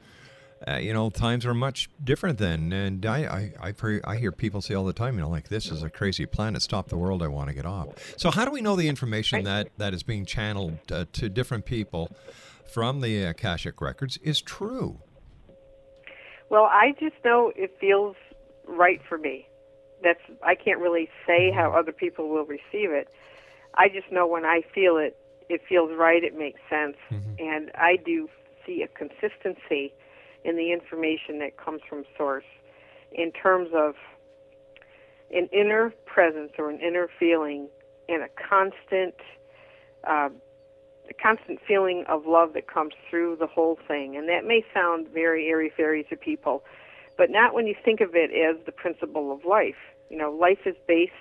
uh, 0.66 0.77
you 0.77 0.92
know, 0.92 1.11
times 1.11 1.44
are 1.44 1.55
much 1.55 1.90
different 2.03 2.38
then. 2.38 2.72
And 2.72 3.05
I, 3.05 3.53
I, 3.61 3.70
I, 3.70 4.00
I, 4.05 4.16
hear 4.16 4.33
people 4.33 4.62
say 4.62 4.74
all 4.74 4.85
the 4.85 4.92
time, 4.92 5.16
you 5.16 5.20
know, 5.20 5.29
like, 5.29 5.48
this 5.48 5.70
is 5.70 5.83
a 5.83 5.90
crazy 5.90 6.24
planet. 6.27 6.62
Stop 6.62 6.88
the 6.88 6.96
world. 6.96 7.22
I 7.22 7.29
want 7.29 7.48
to 7.48 7.55
get 7.55 7.66
off. 7.66 8.14
So, 8.16 8.31
how 8.31 8.44
do 8.44 8.50
we 8.50 8.62
know 8.62 8.77
the 8.77 8.88
information 8.88 9.44
that, 9.44 9.68
that 9.77 9.92
is 9.92 10.03
being 10.03 10.24
channeled 10.24 10.79
uh, 10.90 11.05
to 11.12 11.29
different 11.29 11.66
people 11.66 12.11
from 12.72 13.00
the 13.00 13.24
Akashic 13.24 13.81
Records 13.81 14.16
is 14.18 14.40
true? 14.40 15.00
Well, 16.48 16.64
I 16.64 16.94
just 16.98 17.16
know 17.24 17.53
it 17.57 17.77
feels 17.81 18.16
right 18.66 19.00
for 19.09 19.18
me. 19.18 19.46
That's 20.03 20.20
I 20.42 20.55
can't 20.55 20.81
really 20.81 21.09
say 21.27 21.50
how 21.50 21.72
other 21.72 21.92
people 21.92 22.29
will 22.29 22.44
receive 22.44 22.90
it. 22.90 23.09
I 23.74 23.88
just 23.88 24.11
know 24.12 24.27
when 24.27 24.44
I 24.44 24.62
feel 24.74 24.98
it, 24.98 25.16
it 25.48 25.62
feels 25.68 25.90
right. 25.96 26.22
It 26.22 26.37
makes 26.37 26.61
sense, 26.68 26.96
mm-hmm. 27.11 27.35
and 27.38 27.70
I 27.74 27.96
do 27.96 28.29
see 28.66 28.83
a 28.83 28.88
consistency 28.88 29.92
in 30.44 30.57
the 30.57 30.72
information 30.72 31.38
that 31.38 31.57
comes 31.57 31.80
from 31.88 32.04
source 32.16 32.44
in 33.12 33.33
terms 33.33 33.70
of 33.74 33.94
an 35.33 35.48
inner 35.52 35.92
presence 36.07 36.52
or 36.59 36.70
an 36.70 36.80
inner 36.80 37.09
feeling 37.18 37.68
and 38.09 38.22
a 38.22 38.28
constant 38.48 39.14
uh, 40.07 40.28
a 41.09 41.14
constant 41.22 41.59
feeling 41.66 42.04
of 42.09 42.26
love 42.26 42.54
that 42.54 42.66
comes 42.66 42.94
through 43.11 43.37
the 43.38 43.46
whole 43.46 43.78
thing. 43.87 44.16
And 44.16 44.26
that 44.30 44.46
may 44.46 44.64
sound 44.72 45.07
very 45.12 45.48
airy 45.48 45.70
fairy 45.76 46.02
to 46.09 46.16
people 46.16 46.64
but 47.16 47.30
not 47.30 47.54
when 47.54 47.66
you 47.66 47.74
think 47.85 48.00
of 48.00 48.11
it 48.14 48.30
as 48.33 48.64
the 48.66 48.72
principle 48.72 49.33
of 49.33 49.44
life. 49.44 49.76
You 50.11 50.18
know 50.18 50.30
life 50.30 50.66
is 50.66 50.76
based 50.87 51.12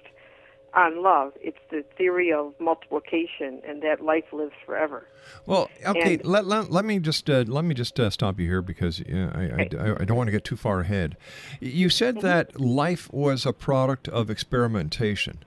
on 0.76 1.04
love. 1.04 1.34
It's 1.40 1.58
the 1.70 1.84
theory 1.98 2.32
of 2.32 2.54
multiplication, 2.60 3.62
and 3.68 3.82
that 3.84 4.02
life 4.02 4.26
lives 4.32 4.54
forever. 4.66 5.08
Well, 5.46 5.70
okay. 5.86 6.16
And, 6.16 6.26
let, 6.26 6.46
let, 6.46 6.72
let 6.72 6.86
me 6.86 7.00
just 7.00 7.30
uh, 7.30 7.44
let 7.48 7.64
me 7.64 7.74
just 7.74 8.00
uh, 8.00 8.10
stop 8.10 8.40
you 8.40 8.48
here 8.48 8.62
because 8.62 9.02
uh, 9.02 9.32
I, 9.34 9.42
I, 9.42 9.70
I, 9.80 10.02
I, 10.02 10.06
don't 10.06 10.18
want 10.18 10.28
to 10.28 10.32
get 10.32 10.44
too 10.44 10.58
far 10.58 10.82
ahead. 10.82 11.18
You 11.60 11.90
said 11.90 12.16
mm-hmm. 12.16 12.28
that 12.28 12.60
life 12.60 13.12
was 13.14 13.46
a 13.46 13.54
product 13.54 14.08
of 14.08 14.30
experimentation. 14.30 15.44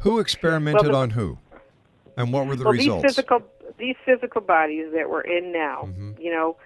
Who 0.00 0.18
experimented 0.18 0.82
well, 0.82 0.92
the, 0.92 0.98
on 0.98 1.10
who, 1.10 1.38
and 2.16 2.32
what 2.32 2.46
were 2.46 2.56
the 2.56 2.64
well, 2.64 2.74
results? 2.74 3.02
These 3.02 3.16
physical 3.16 3.42
these 3.78 3.96
physical 4.04 4.40
bodies 4.40 4.92
that 4.94 5.10
we're 5.10 5.22
in 5.22 5.52
now, 5.52 5.88
you 6.18 6.30
know, 6.30 6.56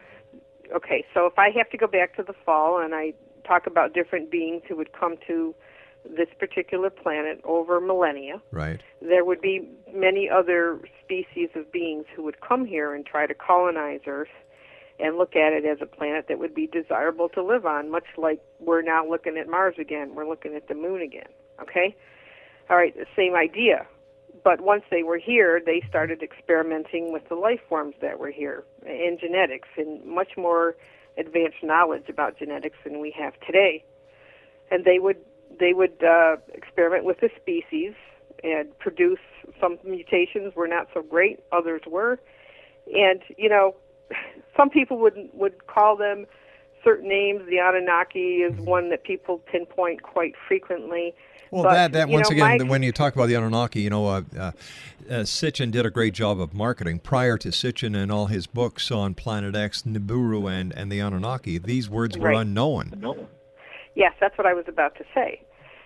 okay, 0.74 1.04
so 1.12 1.26
if 1.26 1.38
I 1.38 1.50
have 1.50 1.68
to 1.70 1.76
go 1.76 1.86
back 1.86 2.14
to 2.16 2.22
the 2.22 2.34
fall 2.44 2.80
and 2.80 2.94
I 2.94 3.14
talk 3.46 3.66
about 3.66 3.94
different 3.94 4.30
beings 4.30 4.62
who 4.68 4.76
would 4.76 4.92
come 4.92 5.16
to 5.26 5.54
this 6.04 6.28
particular 6.38 6.90
planet 6.90 7.40
over 7.44 7.80
millennia, 7.80 8.40
Right. 8.50 8.80
there 9.00 9.24
would 9.24 9.40
be 9.40 9.68
many 9.92 10.28
other 10.28 10.80
species 11.04 11.50
of 11.54 11.70
beings 11.70 12.06
who 12.14 12.22
would 12.22 12.40
come 12.40 12.64
here 12.64 12.94
and 12.94 13.04
try 13.04 13.26
to 13.26 13.34
colonize 13.34 14.00
Earth 14.06 14.28
and 14.98 15.16
look 15.16 15.34
at 15.34 15.52
it 15.52 15.64
as 15.64 15.78
a 15.80 15.86
planet 15.86 16.26
that 16.28 16.38
would 16.38 16.54
be 16.54 16.66
desirable 16.66 17.28
to 17.30 17.42
live 17.42 17.64
on, 17.64 17.90
much 17.90 18.06
like 18.16 18.40
we're 18.58 18.82
now 18.82 19.06
looking 19.08 19.36
at 19.38 19.48
Mars 19.48 19.74
again, 19.78 20.14
we're 20.14 20.28
looking 20.28 20.54
at 20.54 20.68
the 20.68 20.74
moon 20.74 21.00
again. 21.00 21.28
Okay? 21.60 21.96
All 22.68 22.76
right, 22.76 22.96
the 22.96 23.06
same 23.16 23.34
idea. 23.34 23.86
But 24.44 24.60
once 24.60 24.84
they 24.90 25.02
were 25.02 25.18
here, 25.18 25.60
they 25.64 25.82
started 25.88 26.22
experimenting 26.22 27.12
with 27.12 27.28
the 27.28 27.34
life 27.34 27.60
forms 27.68 27.94
that 28.00 28.18
were 28.18 28.30
here 28.30 28.64
and 28.86 29.18
genetics 29.18 29.68
and 29.76 30.04
much 30.04 30.36
more 30.36 30.76
advanced 31.18 31.62
knowledge 31.62 32.08
about 32.08 32.38
genetics 32.38 32.78
than 32.84 33.00
we 33.00 33.10
have 33.10 33.38
today. 33.40 33.84
And 34.70 34.84
they 34.84 34.98
would 34.98 35.18
they 35.60 35.72
would 35.72 36.02
uh, 36.02 36.36
experiment 36.54 37.04
with 37.04 37.20
the 37.20 37.30
species 37.40 37.92
and 38.42 38.76
produce 38.78 39.18
some 39.60 39.78
mutations 39.84 40.54
were 40.56 40.66
not 40.66 40.88
so 40.94 41.02
great, 41.02 41.38
others 41.52 41.82
were. 41.86 42.18
And 42.92 43.20
you 43.36 43.48
know, 43.48 43.76
some 44.56 44.70
people 44.70 44.98
would 44.98 45.28
would 45.32 45.66
call 45.66 45.96
them 45.96 46.26
certain 46.82 47.08
names. 47.08 47.42
The 47.48 47.58
Anunnaki 47.58 48.38
is 48.42 48.58
one 48.58 48.88
that 48.90 49.04
people 49.04 49.38
pinpoint 49.38 50.02
quite 50.02 50.34
frequently. 50.48 51.14
Well, 51.50 51.64
But, 51.64 51.72
that, 51.72 51.92
that 51.92 52.08
once 52.08 52.30
know, 52.30 52.36
again, 52.36 52.58
my- 52.58 52.70
when 52.70 52.82
you 52.84 52.92
talk 52.92 53.14
about 53.16 53.26
the 53.26 53.34
Anunnaki, 53.34 53.80
you 53.80 53.90
know, 53.90 54.06
uh, 54.06 54.22
uh, 54.38 54.40
uh, 54.40 54.52
Sitchin 55.24 55.72
did 55.72 55.84
a 55.84 55.90
great 55.90 56.14
job 56.14 56.40
of 56.40 56.54
marketing. 56.54 57.00
Prior 57.00 57.36
to 57.38 57.48
Sitchin 57.48 58.00
and 58.00 58.12
all 58.12 58.26
his 58.26 58.46
books 58.46 58.92
on 58.92 59.14
Planet 59.14 59.56
X, 59.56 59.82
Nibiru, 59.82 60.48
and, 60.48 60.72
and 60.76 60.92
the 60.92 61.00
Anunnaki, 61.00 61.58
these 61.58 61.90
words 61.90 62.16
were 62.16 62.28
Right. 62.28 62.36
unknown. 62.36 62.92
Yes, 63.96 64.12
that's 64.20 64.38
what 64.38 64.46
I 64.46 64.54
was 64.54 64.66
about 64.68 64.94
to 64.98 65.04
say. 65.12 65.42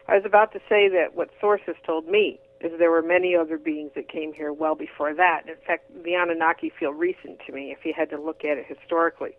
I 0.08 0.14
was 0.14 0.24
about 0.24 0.52
to 0.52 0.58
say 0.68 0.88
that 0.88 1.14
what 1.14 1.30
sources 1.40 1.76
told 1.86 2.06
me 2.06 2.40
is 2.60 2.72
there 2.78 2.90
were 2.90 3.02
many 3.02 3.34
other 3.34 3.58
beings 3.58 3.92
that 3.94 4.08
came 4.08 4.32
here 4.32 4.52
well 4.52 4.74
before 4.74 5.14
that. 5.14 5.42
In 5.46 5.56
fact, 5.66 5.90
the 6.04 6.14
Anunnaki 6.14 6.72
feel 6.78 6.92
recent 6.92 7.40
to 7.46 7.52
me 7.52 7.74
if 7.76 7.84
you 7.84 7.92
had 7.96 8.10
to 8.10 8.20
look 8.20 8.44
at 8.44 8.58
it 8.58 8.66
historically. 8.66 9.36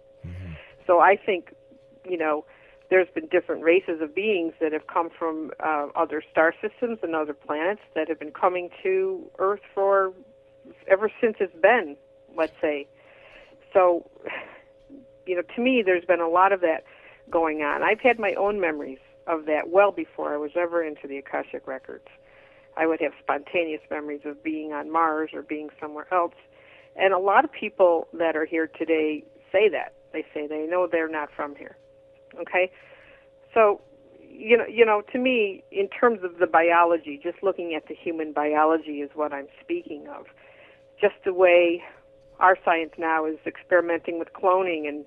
So 0.88 1.00
I 1.00 1.16
think, 1.16 1.54
you 2.08 2.18
know, 2.18 2.46
there's 2.90 3.08
been 3.16 3.28
different 3.28 3.64
races 3.64 4.02
of 4.02 4.14
beings 4.14 4.54
that 4.62 4.72
have 4.72 4.86
come 4.88 5.10
from 5.10 5.52
uh, 5.64 5.88
other 5.96 6.22
star 6.32 6.54
systems 6.62 7.00
and 7.02 7.16
other 7.16 7.34
planets 7.34 7.82
that 7.96 8.08
have 8.08 8.20
been 8.20 8.32
coming 8.32 8.70
to 8.84 9.24
Earth 9.40 9.62
for 9.74 10.14
ever 10.88 11.12
since 11.20 11.38
it's 11.40 11.56
been, 11.62 11.96
let's 12.38 12.54
say. 12.62 12.88
So, 13.74 14.10
you 15.26 15.36
know, 15.36 15.42
to 15.56 15.62
me, 15.62 15.82
there's 15.84 16.06
been 16.06 16.22
a 16.22 16.30
lot 16.30 16.52
of 16.52 16.62
that 16.62 16.84
going 17.30 17.62
on. 17.62 17.82
I've 17.82 18.00
had 18.00 18.20
my 18.20 18.36
own 18.36 18.60
memories 18.62 19.00
of 19.28 19.46
that 19.46 19.70
well 19.70 19.92
before 19.92 20.34
I 20.34 20.38
was 20.38 20.52
ever 20.56 20.84
into 20.84 21.08
the 21.08 21.18
Akashic 21.18 21.68
Records. 21.68 22.08
I 22.78 22.86
would 22.88 23.00
have 23.02 23.14
spontaneous 23.22 23.82
memories 23.90 24.22
of 24.26 24.44
being 24.44 24.74
on 24.74 24.92
Mars 24.92 25.32
or 25.34 25.42
being 25.42 25.70
somewhere 25.80 26.08
else. 26.14 26.36
And 26.96 27.14
a 27.14 27.18
lot 27.20 27.44
of 27.46 27.52
people 27.52 28.08
that 28.14 28.36
are 28.36 28.46
here 28.46 28.68
today 28.68 29.24
say 29.52 29.70
that. 29.70 29.94
They 30.14 30.26
say 30.34 30.48
they 30.48 30.66
know 30.68 30.88
they're 30.90 31.10
not 31.10 31.30
from 31.36 31.56
here. 31.56 31.78
Okay? 32.40 32.72
So, 33.54 33.82
you 34.22 34.58
know, 34.58 34.66
you 34.66 34.86
know, 34.86 35.02
to 35.14 35.18
me, 35.18 35.64
in 35.72 35.88
terms 35.90 36.20
of 36.24 36.38
the 36.40 36.48
biology, 36.48 37.20
just 37.22 37.42
looking 37.42 37.74
at 37.74 37.88
the 37.88 37.96
human 37.96 38.34
biology 38.34 39.02
is 39.02 39.10
what 39.14 39.34
I'm 39.34 39.48
speaking 39.62 40.08
of. 40.08 40.26
Just 41.00 41.16
the 41.24 41.34
way 41.34 41.84
our 42.40 42.58
science 42.64 42.92
now 42.98 43.26
is 43.26 43.38
experimenting 43.46 44.20
with 44.20 44.30
cloning 44.34 44.88
and 44.88 45.06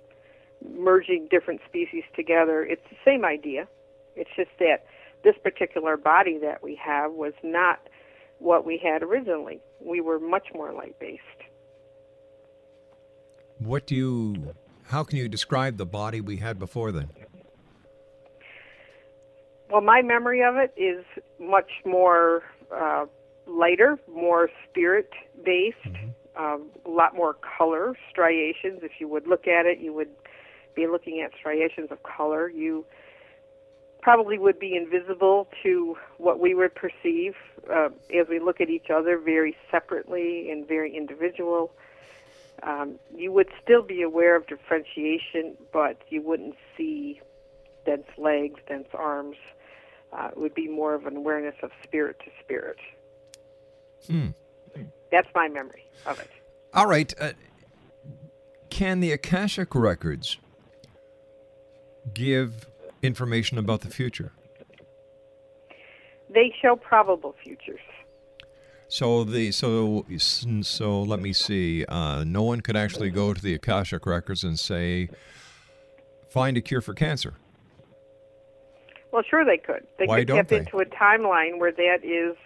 merging 0.76 1.28
different 1.30 1.60
species 1.68 2.04
together. 2.16 2.64
It's 2.64 2.82
the 2.90 2.96
same 3.04 3.24
idea. 3.24 3.68
It's 4.18 4.30
just 4.36 4.50
that 4.58 4.84
this 5.24 5.34
particular 5.42 5.96
body 5.96 6.38
that 6.38 6.62
we 6.62 6.74
have 6.84 7.12
was 7.12 7.32
not 7.42 7.80
what 8.38 8.64
we 8.64 8.78
had 8.82 9.02
originally. 9.02 9.60
We 9.80 10.00
were 10.00 10.18
much 10.18 10.48
more 10.54 10.72
light 10.72 10.98
based. 10.98 11.22
What 13.58 13.86
do 13.86 13.94
you, 13.94 14.54
how 14.84 15.02
can 15.02 15.18
you 15.18 15.28
describe 15.28 15.76
the 15.76 15.86
body 15.86 16.20
we 16.20 16.36
had 16.36 16.58
before 16.58 16.92
then? 16.92 17.10
Well, 19.70 19.82
my 19.82 20.02
memory 20.02 20.42
of 20.42 20.56
it 20.56 20.72
is 20.76 21.04
much 21.38 21.70
more 21.84 22.42
uh, 22.74 23.06
lighter, 23.46 23.98
more 24.12 24.48
spirit 24.68 25.10
based, 25.44 25.76
um, 26.38 26.70
a 26.86 26.90
lot 26.90 27.14
more 27.14 27.34
color, 27.58 27.96
striations. 28.10 28.80
If 28.82 28.92
you 29.00 29.08
would 29.08 29.26
look 29.26 29.46
at 29.46 29.66
it, 29.66 29.78
you 29.80 29.92
would 29.92 30.10
be 30.74 30.86
looking 30.86 31.20
at 31.20 31.32
striations 31.38 31.90
of 31.90 32.02
color. 32.02 32.48
You 32.48 32.86
probably 34.00 34.38
would 34.38 34.58
be 34.58 34.76
invisible 34.76 35.48
to 35.62 35.96
what 36.18 36.40
we 36.40 36.54
would 36.54 36.74
perceive 36.74 37.34
uh, 37.72 37.88
as 38.18 38.28
we 38.28 38.38
look 38.38 38.60
at 38.60 38.70
each 38.70 38.90
other 38.90 39.18
very 39.18 39.56
separately 39.70 40.50
and 40.50 40.66
very 40.66 40.96
individual. 40.96 41.72
Um, 42.62 42.98
you 43.14 43.32
would 43.32 43.48
still 43.62 43.82
be 43.82 44.02
aware 44.02 44.36
of 44.36 44.46
differentiation, 44.46 45.56
but 45.72 46.00
you 46.08 46.22
wouldn't 46.22 46.56
see 46.76 47.20
dense 47.86 48.06
legs, 48.16 48.60
dense 48.68 48.88
arms. 48.94 49.36
Uh, 50.12 50.28
it 50.32 50.38
would 50.38 50.54
be 50.54 50.68
more 50.68 50.94
of 50.94 51.06
an 51.06 51.16
awareness 51.16 51.54
of 51.62 51.70
spirit 51.84 52.18
to 52.20 52.30
spirit. 52.42 52.78
Hmm. 54.06 54.28
That's 55.10 55.28
my 55.34 55.48
memory 55.48 55.84
of 56.06 56.18
it. 56.18 56.30
All 56.74 56.86
right. 56.86 57.12
Uh, 57.20 57.32
can 58.70 59.00
the 59.00 59.12
Akashic 59.12 59.74
Records 59.74 60.38
give 62.12 62.66
information 63.02 63.58
about 63.58 63.80
the 63.82 63.90
future? 63.90 64.32
They 66.32 66.54
show 66.60 66.76
probable 66.76 67.34
futures. 67.42 67.80
So 68.88 69.24
the 69.24 69.52
so 69.52 70.06
so 70.62 71.02
let 71.02 71.20
me 71.20 71.32
see. 71.32 71.84
Uh, 71.86 72.24
no 72.26 72.42
one 72.42 72.60
could 72.62 72.76
actually 72.76 73.10
go 73.10 73.34
to 73.34 73.40
the 73.40 73.54
Akashic 73.54 74.06
Records 74.06 74.44
and 74.44 74.58
say, 74.58 75.10
"Find 76.30 76.56
a 76.56 76.62
cure 76.62 76.80
for 76.80 76.94
cancer." 76.94 77.34
Well, 79.12 79.22
sure 79.28 79.44
they 79.44 79.58
could. 79.58 79.86
They 79.98 80.06
Why 80.06 80.20
could 80.20 80.28
don't 80.28 80.36
step 80.46 80.48
they? 80.48 80.56
into 80.58 80.78
a 80.78 80.84
timeline 80.86 81.58
where 81.58 81.72
that 81.72 81.98
is 82.02 82.36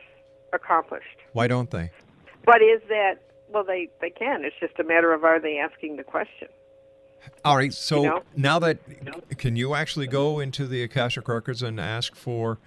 accomplished. 0.52 1.16
Why 1.32 1.46
don't 1.48 1.70
they? 1.70 1.90
But 2.44 2.62
is 2.62 2.80
that 2.88 3.14
well? 3.48 3.64
They 3.64 3.88
they 4.00 4.10
can. 4.10 4.44
It's 4.44 4.56
just 4.60 4.78
a 4.80 4.84
matter 4.84 5.12
of 5.12 5.24
are 5.24 5.40
they 5.40 5.58
asking 5.58 5.96
the 5.96 6.04
question. 6.04 6.48
All 7.44 7.56
right. 7.56 7.72
So 7.72 8.02
You 8.02 8.08
know? 8.08 8.22
now 8.36 8.58
that 8.60 8.78
can 9.38 9.56
you 9.56 9.74
actually 9.74 10.06
go 10.06 10.40
into 10.40 10.66
the 10.66 10.82
Akashic 10.82 11.28
Records 11.28 11.62
and 11.62 11.80
ask 11.80 12.14
for 12.14 12.58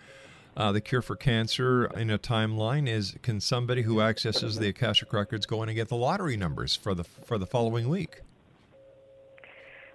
uh, 0.58 0.72
the 0.72 0.82
cure 0.82 1.02
for 1.02 1.16
cancer 1.16 1.86
in 1.86 2.10
a 2.10 2.18
timeline? 2.18 2.88
Is 2.88 3.16
can 3.22 3.40
somebody 3.40 3.84
who 3.84 4.02
accesses 4.02 4.58
the 4.58 4.68
Akashic 4.70 5.12
Records 5.14 5.46
go 5.46 5.64
in 5.64 5.70
and 5.70 5.76
get 5.76 5.90
the 5.90 5.96
lottery 5.96 6.38
numbers 6.38 6.76
for 6.76 6.94
the 6.94 7.04
for 7.04 7.38
the 7.38 7.46
following 7.46 7.90
week? 7.90 8.22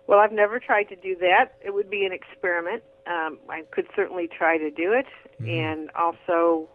Well, 0.06 0.18
I've 0.18 0.32
never 0.32 0.58
tried 0.58 0.84
to 0.84 0.96
do 0.96 1.16
that. 1.20 1.54
It 1.64 1.72
would 1.72 1.88
be 1.88 2.04
an 2.04 2.12
experiment. 2.12 2.82
Um, 3.06 3.38
I 3.48 3.62
could 3.70 3.86
certainly 3.94 4.28
try 4.28 4.58
to 4.58 4.70
do 4.70 4.92
it, 4.92 5.06
and 5.46 5.90
also 5.94 6.68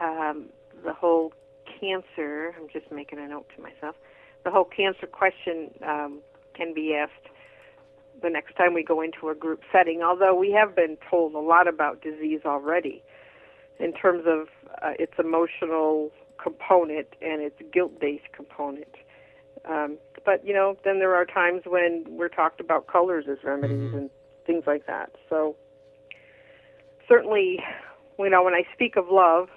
um, 0.00 0.46
the 0.84 0.92
whole 0.92 1.32
cancer. 1.80 2.54
I'm 2.56 2.68
just 2.72 2.90
making 2.92 3.18
a 3.18 3.28
note 3.28 3.46
to 3.56 3.62
myself. 3.62 3.96
The 4.44 4.50
whole 4.50 4.64
cancer 4.64 5.06
question 5.06 5.70
um, 5.86 6.20
can 6.54 6.74
be 6.74 6.94
asked 6.94 7.12
the 8.22 8.30
next 8.30 8.56
time 8.56 8.74
we 8.74 8.82
go 8.82 9.00
into 9.00 9.28
a 9.30 9.34
group 9.34 9.62
setting. 9.72 10.02
Although 10.02 10.34
we 10.34 10.50
have 10.52 10.76
been 10.76 10.98
told 11.08 11.34
a 11.34 11.38
lot 11.38 11.66
about 11.68 12.02
disease 12.02 12.40
already, 12.44 13.02
in 13.78 13.92
terms 13.92 14.24
of 14.26 14.48
uh, 14.82 14.92
its 14.98 15.14
emotional 15.18 16.10
component 16.42 17.08
and 17.22 17.42
its 17.42 17.56
guilt-based 17.72 18.32
component. 18.32 18.94
Um, 19.68 19.98
but 20.24 20.46
you 20.46 20.54
know, 20.54 20.76
then 20.84 20.98
there 20.98 21.14
are 21.14 21.24
times 21.24 21.62
when 21.66 22.04
we're 22.08 22.28
talked 22.28 22.60
about 22.60 22.86
colors 22.86 23.24
as 23.30 23.38
remedies 23.42 23.92
and 23.94 24.10
things 24.46 24.64
like 24.66 24.86
that. 24.86 25.10
So 25.28 25.56
certainly, 27.08 27.60
you 28.18 28.30
know, 28.30 28.42
when 28.42 28.54
I 28.54 28.64
speak 28.72 28.96
of 28.96 29.06
love, 29.10 29.48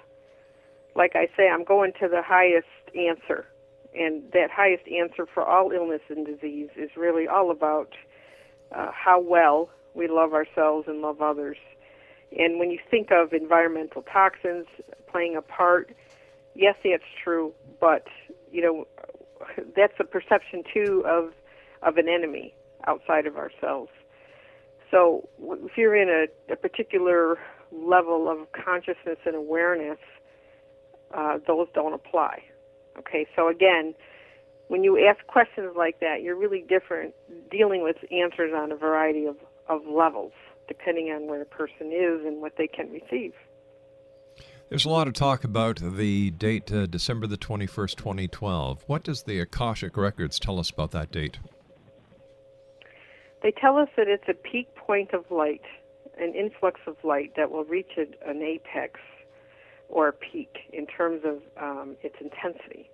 like 0.94 1.12
I 1.14 1.28
say, 1.36 1.48
I'm 1.48 1.64
going 1.64 1.92
to 2.00 2.08
the 2.08 2.22
highest 2.22 2.66
answer, 2.96 3.46
and 3.94 4.22
that 4.32 4.50
highest 4.50 4.84
answer 4.88 5.26
for 5.32 5.44
all 5.44 5.70
illness 5.70 6.00
and 6.08 6.26
disease 6.26 6.70
is 6.76 6.90
really 6.96 7.26
all 7.28 7.50
about 7.50 7.94
uh, 8.74 8.90
how 8.92 9.20
well 9.20 9.70
we 9.94 10.08
love 10.08 10.32
ourselves 10.32 10.88
and 10.88 11.00
love 11.00 11.22
others. 11.22 11.56
And 12.36 12.58
when 12.58 12.70
you 12.70 12.78
think 12.90 13.10
of 13.12 13.32
environmental 13.32 14.02
toxins 14.02 14.66
playing 15.10 15.36
a 15.36 15.42
part, 15.42 15.94
yes, 16.54 16.74
that's 16.82 17.02
true, 17.22 17.52
but 17.80 18.06
you 18.50 18.62
know, 18.62 18.86
that's 19.76 19.94
a 20.00 20.04
perception 20.04 20.62
too 20.72 21.04
of 21.06 21.32
of 21.82 21.98
an 21.98 22.08
enemy 22.08 22.54
outside 22.86 23.26
of 23.26 23.36
ourselves. 23.36 23.90
So 24.90 25.28
if 25.40 25.76
you're 25.76 25.96
in 25.96 26.08
a, 26.08 26.52
a 26.52 26.56
particular 26.56 27.38
level 27.72 28.28
of 28.28 28.50
consciousness 28.52 29.18
and 29.26 29.34
awareness, 29.34 29.98
uh, 31.12 31.38
those 31.46 31.68
don't 31.74 31.92
apply. 31.92 32.42
Okay, 32.98 33.26
so 33.34 33.48
again, 33.48 33.94
when 34.68 34.84
you 34.84 34.98
ask 35.06 35.26
questions 35.26 35.72
like 35.76 36.00
that, 36.00 36.22
you're 36.22 36.36
really 36.36 36.64
different, 36.68 37.14
dealing 37.50 37.82
with 37.82 37.96
answers 38.10 38.52
on 38.54 38.72
a 38.72 38.76
variety 38.76 39.26
of, 39.26 39.36
of 39.68 39.86
levels, 39.86 40.32
depending 40.68 41.08
on 41.08 41.26
where 41.26 41.42
a 41.42 41.46
person 41.46 41.92
is 41.92 42.24
and 42.24 42.40
what 42.40 42.52
they 42.56 42.66
can 42.66 42.90
receive. 42.90 43.32
There's 44.70 44.86
a 44.86 44.90
lot 44.90 45.06
of 45.06 45.14
talk 45.14 45.44
about 45.44 45.78
the 45.80 46.30
date, 46.30 46.72
uh, 46.72 46.86
December 46.86 47.26
the 47.26 47.36
21st, 47.36 47.96
2012. 47.96 48.84
What 48.86 49.04
does 49.04 49.24
the 49.24 49.38
Akashic 49.38 49.96
Records 49.96 50.38
tell 50.38 50.58
us 50.58 50.70
about 50.70 50.90
that 50.92 51.12
date? 51.12 51.38
They 53.42 53.52
tell 53.52 53.76
us 53.76 53.88
that 53.96 54.08
it's 54.08 54.24
a 54.26 54.34
peak 54.34 54.74
point 54.74 55.12
of 55.12 55.30
light, 55.30 55.60
an 56.18 56.34
influx 56.34 56.80
of 56.86 56.96
light 57.04 57.32
that 57.36 57.50
will 57.50 57.64
reach 57.64 57.92
an 57.98 58.42
apex 58.42 58.98
or 59.94 60.12
peak 60.12 60.56
in 60.72 60.86
terms 60.86 61.22
of 61.24 61.38
um, 61.62 61.96
its 62.02 62.16
intensity. 62.20 62.90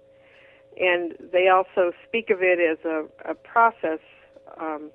And 0.78 1.14
they 1.32 1.48
also 1.48 1.92
speak 2.06 2.30
of 2.30 2.38
it 2.42 2.60
as 2.60 2.78
a, 2.84 3.06
a 3.28 3.34
process 3.34 3.98
um, 4.60 4.90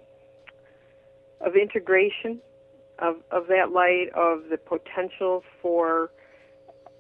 of 1.42 1.56
integration 1.56 2.40
of, 3.00 3.18
of 3.32 3.48
that 3.48 3.72
light, 3.74 4.08
of 4.16 4.50
the 4.50 4.58
potential 4.58 5.44
for 5.62 6.12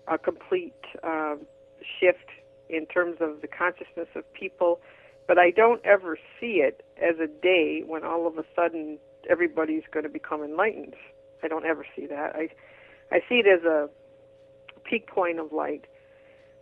a 0.08 0.18
complete 0.18 0.74
uh, 1.04 1.36
shift 2.00 2.30
in 2.68 2.86
terms 2.88 3.18
of 3.22 3.42
the 3.42 3.48
consciousness 3.48 4.08
of 4.16 4.32
people. 4.34 4.82
But 5.28 5.38
I 5.38 5.52
don't 5.52 5.84
ever 5.86 6.18
see 6.40 6.64
it 6.64 6.84
as 6.98 7.16
a 7.20 7.28
day 7.28 7.84
when 7.86 8.04
all 8.04 8.28
of 8.28 8.38
a 8.38 8.44
sudden 8.56 8.98
everybody's 9.30 9.84
going 9.92 10.04
to 10.04 10.10
become 10.10 10.44
enlightened. 10.44 10.96
I 11.44 11.48
don't 11.48 11.66
ever 11.66 11.86
see 11.96 12.08
that. 12.08 12.36
I, 12.36 12.50
I 13.12 13.20
see 13.30 13.36
it 13.36 13.48
as 13.48 13.64
a 13.64 13.88
peak 14.90 15.08
point 15.08 15.40
of 15.40 15.52
light 15.52 15.86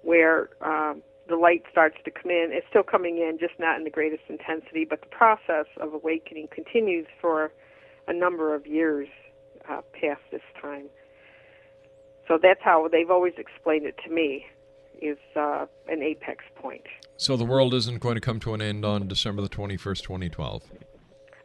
where 0.01 0.49
um, 0.61 1.01
the 1.27 1.35
light 1.35 1.63
starts 1.71 1.97
to 2.05 2.11
come 2.11 2.31
in. 2.31 2.49
It's 2.51 2.67
still 2.69 2.83
coming 2.83 3.17
in, 3.17 3.37
just 3.39 3.53
not 3.59 3.77
in 3.77 3.83
the 3.83 3.89
greatest 3.89 4.23
intensity, 4.29 4.85
but 4.89 5.01
the 5.01 5.07
process 5.07 5.65
of 5.79 5.93
awakening 5.93 6.49
continues 6.51 7.07
for 7.21 7.51
a 8.07 8.13
number 8.13 8.53
of 8.53 8.67
years 8.67 9.07
uh, 9.69 9.81
past 9.93 10.21
this 10.31 10.41
time. 10.61 10.89
So 12.27 12.37
that's 12.41 12.61
how 12.61 12.87
they've 12.91 13.09
always 13.09 13.33
explained 13.37 13.85
it 13.85 13.95
to 14.05 14.13
me, 14.13 14.45
is 15.01 15.17
uh, 15.35 15.65
an 15.87 16.01
apex 16.01 16.43
point. 16.55 16.83
So 17.17 17.37
the 17.37 17.45
world 17.45 17.73
isn't 17.73 17.99
going 17.99 18.15
to 18.15 18.21
come 18.21 18.39
to 18.41 18.53
an 18.53 18.61
end 18.61 18.85
on 18.85 19.07
December 19.07 19.41
the 19.41 19.49
21st, 19.49 20.01
2012? 20.01 20.63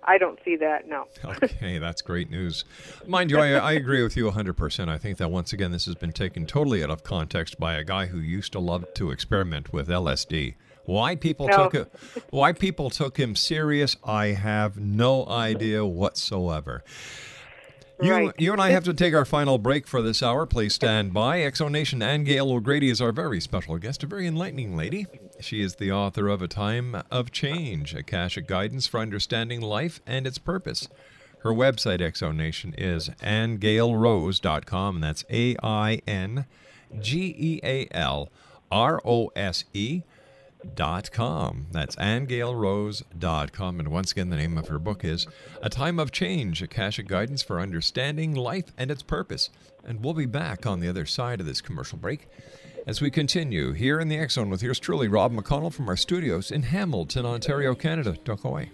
I 0.08 0.16
don't 0.16 0.38
see 0.42 0.56
that, 0.56 0.88
no. 0.88 1.06
okay, 1.42 1.76
that's 1.76 2.00
great 2.00 2.30
news. 2.30 2.64
Mind 3.06 3.30
you, 3.30 3.38
I, 3.38 3.50
I, 3.50 3.72
agree 3.72 4.02
with 4.02 4.16
you 4.16 4.30
100%. 4.30 4.88
I 4.88 4.96
think 4.96 5.18
that 5.18 5.30
once 5.30 5.52
again, 5.52 5.70
this 5.70 5.84
has 5.84 5.96
been 5.96 6.12
taken 6.12 6.46
totally 6.46 6.82
out 6.82 6.88
of 6.88 7.04
context 7.04 7.60
by 7.60 7.74
a 7.74 7.84
guy 7.84 8.06
who 8.06 8.18
used 8.18 8.52
to 8.52 8.58
love 8.58 8.86
to 8.94 9.10
experiment 9.10 9.70
with 9.70 9.88
LSD. 9.88 10.54
Why 10.86 11.14
people 11.14 11.46
no. 11.48 11.56
took 11.56 11.74
it, 11.74 11.92
why 12.30 12.54
people 12.54 12.88
took 12.88 13.18
him 13.18 13.36
serious, 13.36 13.98
I 14.02 14.28
have 14.28 14.78
no 14.78 15.26
idea 15.28 15.84
whatsoever. 15.84 16.82
You, 18.00 18.12
right. 18.12 18.32
you 18.38 18.52
and 18.52 18.62
I 18.62 18.70
have 18.70 18.84
to 18.84 18.94
take 18.94 19.12
our 19.12 19.24
final 19.24 19.58
break 19.58 19.88
for 19.88 20.00
this 20.02 20.22
hour. 20.22 20.46
Please 20.46 20.72
stand 20.72 21.12
by. 21.12 21.40
X 21.40 21.60
Nation 21.60 22.00
Anne 22.00 22.22
Gail 22.22 22.52
O'Grady 22.52 22.90
is 22.90 23.00
our 23.00 23.10
very 23.10 23.40
special 23.40 23.76
guest, 23.78 24.04
a 24.04 24.06
very 24.06 24.28
enlightening 24.28 24.76
lady. 24.76 25.06
She 25.40 25.62
is 25.62 25.76
the 25.76 25.90
author 25.90 26.28
of 26.28 26.40
A 26.40 26.46
Time 26.46 27.02
of 27.10 27.32
Change, 27.32 27.94
a 27.94 27.98
Akashic 27.98 28.46
Guidance 28.46 28.86
for 28.86 29.00
Understanding 29.00 29.60
Life 29.60 30.00
and 30.06 30.28
Its 30.28 30.38
Purpose. 30.38 30.88
Her 31.40 31.50
website, 31.50 32.00
X 32.00 32.22
Nation, 32.22 32.72
is 32.78 33.08
aingealrose.com, 33.20 34.94
and 34.96 35.04
that's 35.04 35.24
A 35.28 35.56
I 35.62 36.00
N 36.06 36.46
G 37.00 37.34
E 37.36 37.60
A 37.64 37.88
L 37.90 38.28
R 38.70 39.00
O 39.04 39.32
S 39.34 39.64
E 39.74 40.02
dot 40.74 41.10
com. 41.12 41.66
That's 41.72 41.96
aingealrose.com. 41.96 43.80
And 43.80 43.88
once 43.88 44.12
again, 44.12 44.30
the 44.30 44.36
name 44.36 44.58
of 44.58 44.68
her 44.68 44.78
book 44.78 45.04
is 45.04 45.26
A 45.62 45.68
Time 45.68 45.98
of 45.98 46.12
Change, 46.12 46.62
Akashic 46.62 47.06
Guidance 47.06 47.42
for 47.42 47.60
Understanding 47.60 48.34
Life 48.34 48.72
and 48.76 48.90
Its 48.90 49.02
Purpose. 49.02 49.50
And 49.84 50.04
we'll 50.04 50.14
be 50.14 50.26
back 50.26 50.66
on 50.66 50.80
the 50.80 50.88
other 50.88 51.06
side 51.06 51.40
of 51.40 51.46
this 51.46 51.60
commercial 51.60 51.98
break 51.98 52.28
as 52.86 53.00
we 53.02 53.10
continue 53.10 53.72
here 53.72 54.00
in 54.00 54.08
the 54.08 54.26
Zone 54.28 54.48
with 54.48 54.62
yours 54.62 54.78
truly, 54.78 55.08
Rob 55.08 55.32
McConnell 55.32 55.72
from 55.72 55.88
our 55.90 55.96
studios 55.96 56.50
in 56.50 56.62
Hamilton, 56.62 57.26
Ontario, 57.26 57.74
Canada. 57.74 58.16
Don't 58.24 58.42
go 58.42 58.48
away. 58.48 58.70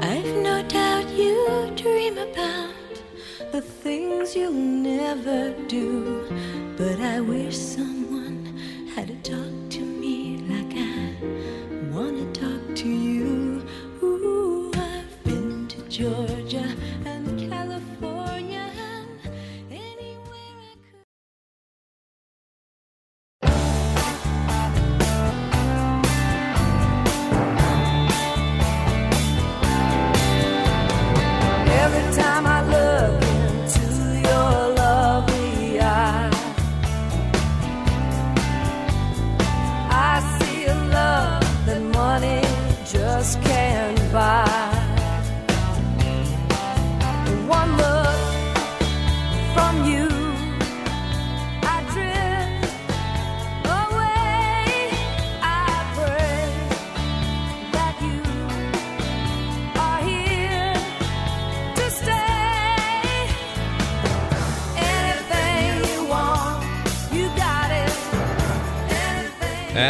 I've 0.00 0.36
no 0.36 0.64
doubt 0.68 1.08
you 1.10 1.72
dream 1.74 2.18
about 2.18 2.72
the 3.50 3.60
things 3.60 4.36
you'll 4.36 4.52
never 4.52 5.52
do, 5.66 6.24
but 6.76 7.00
I 7.00 7.20
wish 7.20 7.56
someone 7.56 8.47
talk 9.28 9.68
to 9.68 9.80
me 9.80 10.38
like 10.48 10.72
I 10.74 11.12
wanna 11.92 12.24
talk 12.32 12.74
to 12.76 12.88
you. 12.88 13.62
Ooh, 14.02 14.72
I've 14.74 15.22
been 15.22 15.68
to 15.68 15.82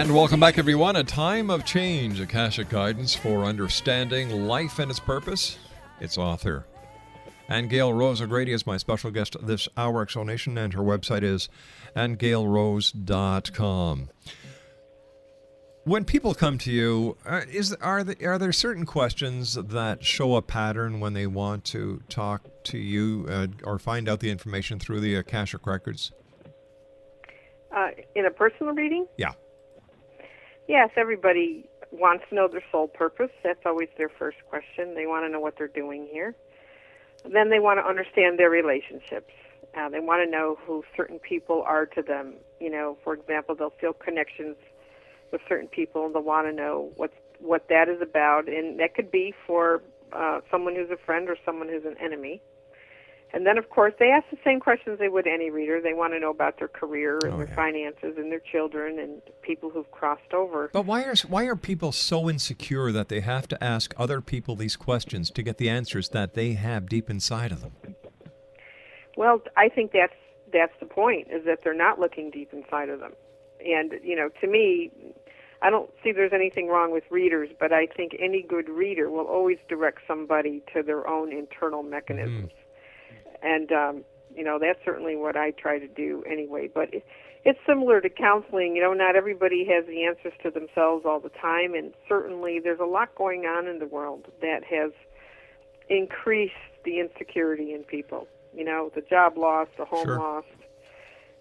And 0.09 0.17
welcome 0.17 0.41
back, 0.41 0.57
everyone. 0.57 0.97
A 0.97 1.05
time 1.05 1.51
of 1.51 1.67
change, 1.67 2.19
Akashic 2.19 2.71
guidance 2.71 3.15
for 3.15 3.45
understanding 3.45 4.47
life 4.47 4.79
and 4.79 4.91
its 4.91 4.99
purpose. 4.99 5.59
Its 6.01 6.17
author. 6.17 6.65
Aingeal 7.51 7.95
Rose 7.95 8.23
O'Grady 8.23 8.53
is 8.53 8.67
my 8.67 8.79
special 8.79 9.11
guest 9.11 9.37
this 9.43 9.69
hour, 9.77 10.01
X 10.01 10.17
Nation, 10.17 10.57
and 10.57 10.73
her 10.73 10.81
website 10.81 11.23
is 11.23 11.51
aingealrose.com. 11.95 14.09
When 15.85 16.07
people 16.07 16.33
come 16.33 16.57
to 16.57 16.73
you, 16.73 17.19
uh, 17.27 17.43
is 17.47 17.75
are 17.75 18.03
there, 18.03 18.33
are 18.33 18.39
there 18.39 18.53
certain 18.53 18.87
questions 18.87 19.59
that 19.63 20.03
show 20.03 20.37
a 20.37 20.43
pattern 20.43 21.01
when 21.01 21.13
they 21.13 21.27
want 21.27 21.67
to 21.67 22.01
talk 22.09 22.45
to 22.65 22.79
you 22.79 23.27
uh, 23.29 23.49
or 23.63 23.79
find 23.79 24.09
out 24.09 24.21
the 24.21 24.31
information 24.31 24.79
through 24.79 25.01
the 25.01 25.17
Akashic 25.17 25.67
records? 25.67 26.13
Uh, 27.77 27.89
in 28.17 28.25
a 28.25 28.31
personal 28.31 28.73
reading? 28.73 29.07
Yeah. 29.19 29.33
Yes, 30.69 30.91
everybody 30.97 31.67
wants 31.91 32.25
to 32.29 32.35
know 32.35 32.47
their 32.47 32.63
sole 32.71 32.89
purpose. 32.89 33.31
That's 33.43 33.65
always 33.65 33.89
their 33.97 34.11
first 34.11 34.37
question. 34.49 34.95
They 34.95 35.07
want 35.07 35.25
to 35.25 35.31
know 35.31 35.41
what 35.41 35.57
they're 35.57 35.67
doing 35.67 36.07
here. 36.13 36.35
Then 37.25 37.49
they 37.49 37.59
want 37.59 37.81
to 37.81 37.87
understand 37.87 38.39
their 38.39 38.51
relationships. 38.51 39.33
Uh, 39.77 39.89
they 39.89 40.01
want 40.01 40.25
to 40.25 40.31
know 40.31 40.59
who 40.67 40.85
certain 40.97 41.19
people 41.19 41.63
are 41.67 41.87
to 41.87 42.03
them. 42.03 42.35
You 42.61 42.71
know, 42.71 42.99
for 43.03 43.15
example, 43.15 43.55
they'll 43.55 43.75
feel 43.81 43.95
connections 43.95 44.57
with 45.33 45.41
certain 45.49 45.69
people, 45.69 46.07
and 46.07 46.15
they'll 46.15 46.23
want 46.23 46.47
to 46.47 46.53
know 46.53 46.93
what 46.97 47.13
what 47.41 47.69
that 47.69 47.89
is 47.89 48.03
about. 48.03 48.49
And 48.49 48.79
that 48.81 48.95
could 48.95 49.11
be 49.11 49.35
for 49.47 49.83
uh, 50.13 50.41
someone 50.51 50.75
who's 50.75 50.91
a 50.91 50.97
friend 50.97 51.29
or 51.31 51.37
someone 51.47 51.69
who's 51.69 51.85
an 51.85 51.97
enemy. 52.03 52.43
And 53.35 53.45
then, 53.47 53.59
of 53.59 53.69
course, 53.69 53.93
they 53.99 54.07
ask 54.11 54.25
the 54.31 54.39
same 54.43 54.59
questions 54.59 54.99
they 54.99 55.11
would 55.11 55.27
any 55.27 55.51
reader. 55.51 55.83
They 55.83 55.93
want 55.93 56.15
to 56.15 56.19
know 56.19 56.31
about 56.31 56.59
their 56.59 56.69
career 56.69 57.19
and 57.23 57.35
Oh, 57.35 57.37
their 57.37 57.49
yeah. 57.49 57.55
finances 57.55 58.15
and 58.17 58.33
their 58.33 58.41
children 58.41 58.99
and 58.99 59.21
people 59.43 59.69
who've 59.69 59.91
crossed 59.91 60.33
over. 60.33 60.71
But 60.73 60.87
why 60.87 61.03
are 61.05 61.15
why 61.29 61.45
are 61.47 61.57
people 61.57 61.93
so 61.93 62.31
insecure 62.31 62.91
that 62.91 63.09
they 63.11 63.21
have 63.21 63.47
to 63.49 63.63
ask 63.63 63.93
other 63.99 64.23
people 64.23 64.57
these 64.57 64.77
questions 64.77 65.31
to 65.33 65.43
get 65.43 65.59
the 65.59 65.69
answers 65.69 66.09
that 66.11 66.33
they 66.33 66.55
have 66.55 66.89
deep 66.89 67.11
inside 67.11 67.53
of 67.53 67.61
them? 67.61 67.73
Well, 69.17 69.43
I 69.57 69.69
think 69.69 69.93
that's 69.93 70.15
that's 70.53 70.73
the 70.81 70.87
point 70.87 71.29
is 71.31 71.45
that 71.45 71.59
they're 71.63 71.75
not 71.75 71.99
looking 71.99 72.31
deep 72.31 72.53
inside 72.55 72.89
of 72.89 73.01
them. 73.01 73.13
And 73.61 73.93
you 74.03 74.17
know, 74.17 74.31
to 74.41 74.47
me, 74.47 74.91
I 75.61 75.69
don't 75.71 75.91
see 76.03 76.13
there's 76.13 76.33
anything 76.33 76.69
wrong 76.69 76.93
with 76.93 77.05
readers, 77.11 77.51
but 77.61 77.73
I 77.73 77.87
think 77.87 78.13
any 78.19 78.43
good 78.43 78.69
reader 78.71 79.11
will 79.11 79.27
always 79.27 79.59
direct 79.69 79.99
somebody 80.07 80.63
to 80.73 80.83
their 80.83 81.07
own 81.07 81.33
internal 81.33 81.83
mechanisms. 81.83 82.51
Hmm. 82.53 82.58
And 83.43 83.71
um, 83.73 84.05
you 84.35 84.45
know, 84.45 84.59
that's 84.61 84.79
certainly 84.85 85.17
what 85.17 85.37
I 85.37 85.51
try 85.53 85.79
to 85.79 85.89
do 85.89 86.23
anyway. 86.31 86.69
But 86.73 86.93
it, 86.95 87.05
it's 87.45 87.59
similar 87.67 88.01
to 88.01 88.09
counseling. 88.09 88.77
You 88.77 88.83
know, 88.83 88.93
not 88.93 89.17
everybody 89.17 89.65
has 89.67 89.87
the 89.87 90.05
answers 90.05 90.33
to 90.43 90.51
themselves 90.51 91.05
all 91.07 91.21
the 91.21 91.31
time, 91.31 91.75
and 91.75 91.93
certainly 92.09 92.61
there's 92.63 92.81
a 92.81 92.85
lot 92.87 93.15
going 93.15 93.45
on 93.47 93.67
in 93.67 93.79
the 93.79 93.87
world 93.87 94.27
that 94.41 94.65
has 94.65 94.93
increased 95.89 96.53
the 96.85 97.01
insecurity 97.01 97.73
in 97.73 97.85
people. 97.85 98.27
You 98.55 98.65
know, 98.65 98.91
the 98.95 99.03
job 99.03 99.37
loss, 99.37 99.69
the 99.77 99.85
home 99.85 100.07
Sure. 100.07 100.19
loss. 100.19 100.45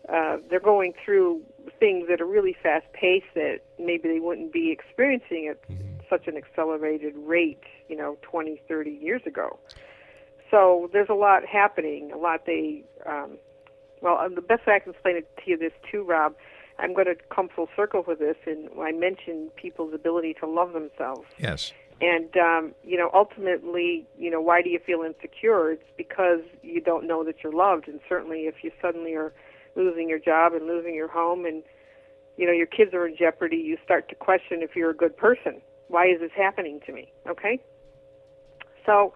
Uh, 0.07 0.37
they're 0.49 0.59
going 0.61 0.93
through 1.03 1.41
things 1.79 2.07
at 2.11 2.21
a 2.21 2.25
really 2.25 2.55
fast 2.63 2.85
pace 2.93 3.25
that 3.35 3.59
maybe 3.77 4.07
they 4.07 4.19
wouldn't 4.19 4.53
be 4.53 4.71
experiencing 4.71 5.47
at 5.49 5.59
such 6.09 6.27
an 6.27 6.37
accelerated 6.37 7.13
rate, 7.17 7.63
you 7.89 7.95
know, 7.97 8.17
20, 8.21 8.61
30 8.69 8.89
years 8.91 9.21
ago. 9.25 9.59
So 10.49 10.89
there's 10.93 11.09
a 11.09 11.15
lot 11.15 11.45
happening, 11.45 12.11
a 12.13 12.17
lot 12.17 12.45
they, 12.45 12.83
um, 13.05 13.37
well, 14.01 14.17
uh, 14.17 14.29
the 14.29 14.41
best 14.41 14.65
way 14.65 14.75
I 14.75 14.79
can 14.79 14.93
explain 14.93 15.17
it 15.17 15.29
to 15.43 15.51
you 15.51 15.57
this 15.57 15.73
too, 15.91 16.03
Rob, 16.03 16.35
I'm 16.79 16.93
going 16.93 17.07
to 17.07 17.15
come 17.33 17.49
full 17.53 17.67
circle 17.75 18.03
with 18.07 18.19
this, 18.19 18.35
and 18.45 18.69
I 18.79 18.91
mentioned 18.91 19.55
people's 19.55 19.93
ability 19.93 20.35
to 20.39 20.47
love 20.47 20.73
themselves. 20.73 21.27
Yes. 21.39 21.73
And 21.99 22.37
um, 22.37 22.75
you 22.83 22.97
know, 22.97 23.09
ultimately, 23.13 24.05
you 24.17 24.29
know, 24.29 24.39
why 24.39 24.61
do 24.61 24.69
you 24.69 24.79
feel 24.85 25.01
insecure? 25.01 25.71
It's 25.71 25.83
because 25.97 26.41
you 26.61 26.79
don't 26.79 27.07
know 27.07 27.23
that 27.23 27.37
you're 27.43 27.53
loved, 27.53 27.87
and 27.87 27.99
certainly, 28.07 28.41
if 28.41 28.63
you 28.63 28.71
suddenly 28.79 29.15
are 29.15 29.33
losing 29.75 30.07
your 30.07 30.19
job 30.19 30.53
and 30.53 30.67
losing 30.67 30.93
your 30.93 31.07
home, 31.07 31.45
and 31.45 31.63
you 32.37 32.45
know 32.45 32.51
your 32.51 32.67
kids 32.67 32.93
are 32.93 33.07
in 33.07 33.17
jeopardy, 33.17 33.57
you 33.57 33.79
start 33.83 34.09
to 34.09 34.15
question 34.15 34.61
if 34.61 34.75
you're 34.75 34.91
a 34.91 34.95
good 34.95 35.17
person. 35.17 35.59
Why 35.87 36.05
is 36.05 36.19
this 36.19 36.29
happening 36.35 36.81
to 36.85 36.93
me? 36.93 37.11
Okay. 37.27 37.59
So 38.85 39.15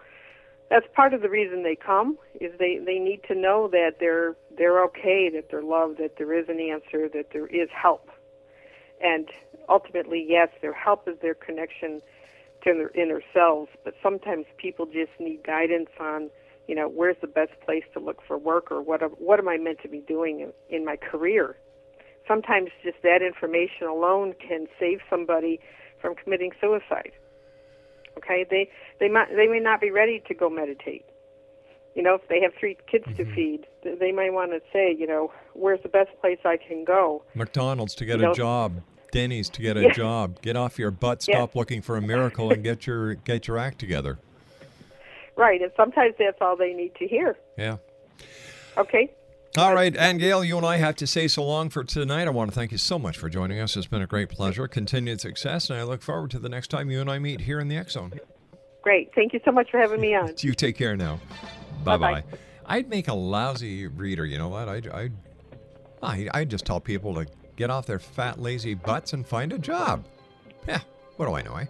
that's 0.72 0.86
part 0.96 1.12
of 1.12 1.20
the 1.20 1.28
reason 1.28 1.62
they 1.62 1.76
come 1.76 2.16
is 2.40 2.50
they 2.58 2.78
they 2.78 2.98
need 2.98 3.20
to 3.28 3.34
know 3.34 3.68
that 3.68 3.96
they're 4.00 4.34
they're 4.56 4.82
okay, 4.84 5.28
that 5.34 5.48
they're 5.50 5.62
loved, 5.62 5.98
that 5.98 6.16
there 6.16 6.32
is 6.32 6.48
an 6.48 6.58
answer, 6.58 7.10
that 7.10 7.26
there 7.30 7.46
is 7.46 7.68
help, 7.70 8.08
and 9.02 9.28
ultimately, 9.68 10.24
yes, 10.26 10.48
their 10.62 10.72
help 10.72 11.06
is 11.06 11.16
their 11.20 11.34
connection 11.34 12.00
to 12.64 12.72
their 12.72 12.90
inner 12.90 13.20
selves. 13.34 13.68
But 13.84 13.94
sometimes 14.02 14.46
people 14.56 14.86
just 14.86 15.12
need 15.20 15.44
guidance 15.44 15.90
on, 16.00 16.30
you 16.66 16.74
know, 16.74 16.88
where's 16.88 17.16
the 17.20 17.26
best 17.26 17.52
place 17.64 17.84
to 17.92 18.00
look 18.00 18.22
for 18.26 18.38
work, 18.38 18.72
or 18.72 18.80
what 18.80 19.02
what 19.20 19.38
am 19.38 19.48
I 19.48 19.58
meant 19.58 19.80
to 19.82 19.88
be 19.88 20.00
doing 20.00 20.40
in, 20.40 20.52
in 20.74 20.86
my 20.86 20.96
career. 20.96 21.56
Sometimes 22.26 22.70
just 22.82 23.02
that 23.02 23.20
information 23.20 23.88
alone 23.88 24.32
can 24.40 24.68
save 24.80 25.00
somebody 25.10 25.60
from 26.00 26.14
committing 26.14 26.52
suicide. 26.62 27.12
Okay, 28.18 28.46
they 28.48 28.70
they 29.00 29.08
might 29.08 29.28
they 29.34 29.46
may 29.46 29.60
not 29.60 29.80
be 29.80 29.90
ready 29.90 30.22
to 30.28 30.34
go 30.34 30.50
meditate. 30.50 31.04
You 31.94 32.02
know, 32.02 32.14
if 32.14 32.26
they 32.28 32.40
have 32.40 32.52
three 32.58 32.76
kids 32.90 33.04
to 33.16 33.24
mm-hmm. 33.24 33.34
feed, 33.34 33.66
they 33.84 34.12
may 34.12 34.30
want 34.30 34.52
to 34.52 34.60
say, 34.72 34.96
you 34.98 35.06
know, 35.06 35.30
where's 35.52 35.82
the 35.82 35.90
best 35.90 36.10
place 36.22 36.38
I 36.44 36.56
can 36.56 36.84
go? 36.84 37.22
McDonald's 37.34 37.94
to 37.96 38.06
get 38.06 38.18
You 38.18 38.24
a 38.24 38.28
know- 38.28 38.34
job. 38.34 38.82
Denny's 39.10 39.50
to 39.50 39.60
get 39.60 39.76
a 39.76 39.82
Yeah. 39.88 39.92
job. 39.92 40.40
Get 40.40 40.56
off 40.56 40.78
your 40.78 40.90
butt. 40.90 41.26
Yeah. 41.28 41.36
Stop 41.36 41.54
looking 41.54 41.82
for 41.82 41.98
a 41.98 42.00
miracle 42.00 42.50
and 42.50 42.64
get 42.64 42.86
your 42.86 43.14
get 43.14 43.46
your 43.46 43.58
act 43.58 43.78
together. 43.78 44.18
Right, 45.36 45.60
and 45.60 45.70
sometimes 45.76 46.14
that's 46.18 46.38
all 46.40 46.56
they 46.56 46.72
need 46.72 46.94
to 46.96 47.06
hear. 47.06 47.36
Yeah. 47.58 47.76
Okay. 48.76 49.10
All 49.58 49.74
right, 49.74 49.92
Aingeal, 49.92 50.46
you 50.46 50.56
and 50.56 50.64
I 50.64 50.78
have 50.78 50.96
to 50.96 51.06
say 51.06 51.28
so 51.28 51.44
long 51.44 51.68
for 51.68 51.84
tonight. 51.84 52.26
I 52.26 52.30
want 52.30 52.50
to 52.50 52.54
thank 52.54 52.72
you 52.72 52.78
so 52.78 52.98
much 52.98 53.18
for 53.18 53.28
joining 53.28 53.60
us. 53.60 53.76
It's 53.76 53.86
been 53.86 54.00
a 54.00 54.06
great 54.06 54.30
pleasure. 54.30 54.66
Continued 54.66 55.20
success, 55.20 55.68
and 55.68 55.78
I 55.78 55.82
look 55.82 56.00
forward 56.00 56.30
to 56.30 56.38
the 56.38 56.48
next 56.48 56.68
time 56.68 56.90
you 56.90 57.02
and 57.02 57.10
I 57.10 57.18
meet 57.18 57.42
here 57.42 57.60
in 57.60 57.68
the 57.68 57.76
X 57.76 57.92
Zone. 57.92 58.14
Great. 58.80 59.10
Thank 59.14 59.34
you 59.34 59.40
so 59.44 59.52
much 59.52 59.70
for 59.70 59.78
having 59.78 60.00
me 60.00 60.14
on. 60.14 60.34
You 60.38 60.54
take 60.54 60.78
care 60.78 60.96
now. 60.96 61.20
Bye 61.84 61.98
Bye-bye. 61.98 62.24
I'd 62.64 62.88
make 62.88 63.08
a 63.08 63.12
lousy 63.12 63.88
reader. 63.88 64.24
You 64.24 64.38
know 64.38 64.48
what? 64.48 64.70
I'd, 64.70 64.88
I'd, 64.88 65.12
I, 66.02 66.28
I'd 66.32 66.48
just 66.48 66.64
tell 66.64 66.80
people 66.80 67.12
to 67.16 67.26
get 67.56 67.68
off 67.68 67.84
their 67.84 67.98
fat, 67.98 68.40
lazy 68.40 68.72
butts 68.72 69.12
and 69.12 69.26
find 69.26 69.52
a 69.52 69.58
job. 69.58 70.06
Yeah, 70.66 70.80
what 71.16 71.26
do 71.26 71.34
I 71.34 71.42
know? 71.42 71.56
Eh? 71.56 71.66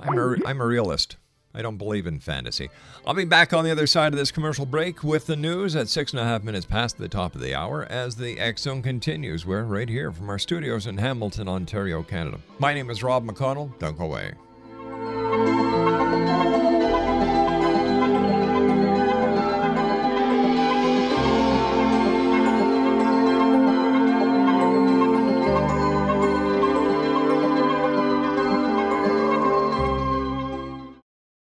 I'm 0.00 0.18
a, 0.18 0.36
I'm 0.46 0.60
a 0.62 0.66
realist. 0.66 1.18
I 1.54 1.62
don't 1.62 1.76
believe 1.76 2.06
in 2.06 2.20
fantasy. 2.20 2.70
I'll 3.06 3.14
be 3.14 3.24
back 3.24 3.52
on 3.52 3.64
the 3.64 3.70
other 3.70 3.86
side 3.86 4.12
of 4.12 4.18
this 4.18 4.30
commercial 4.30 4.66
break 4.66 5.02
with 5.02 5.26
the 5.26 5.36
news 5.36 5.74
at 5.74 5.88
six 5.88 6.12
and 6.12 6.20
a 6.20 6.24
half 6.24 6.44
minutes 6.44 6.66
past 6.66 6.96
the 6.96 7.08
top 7.08 7.34
of 7.34 7.40
the 7.40 7.54
hour 7.54 7.86
as 7.90 8.16
the 8.16 8.38
X 8.38 8.62
Zone 8.62 8.82
continues. 8.82 9.44
We're 9.44 9.64
right 9.64 9.88
here 9.88 10.12
from 10.12 10.28
our 10.30 10.38
studios 10.38 10.86
in 10.86 10.98
Hamilton, 10.98 11.48
Ontario, 11.48 12.02
Canada. 12.02 12.38
My 12.58 12.72
name 12.72 12.88
is 12.90 13.02
Rob 13.02 13.26
McConnell. 13.26 13.76
Don't 13.78 13.98
go 13.98 14.04
away. 14.04 14.34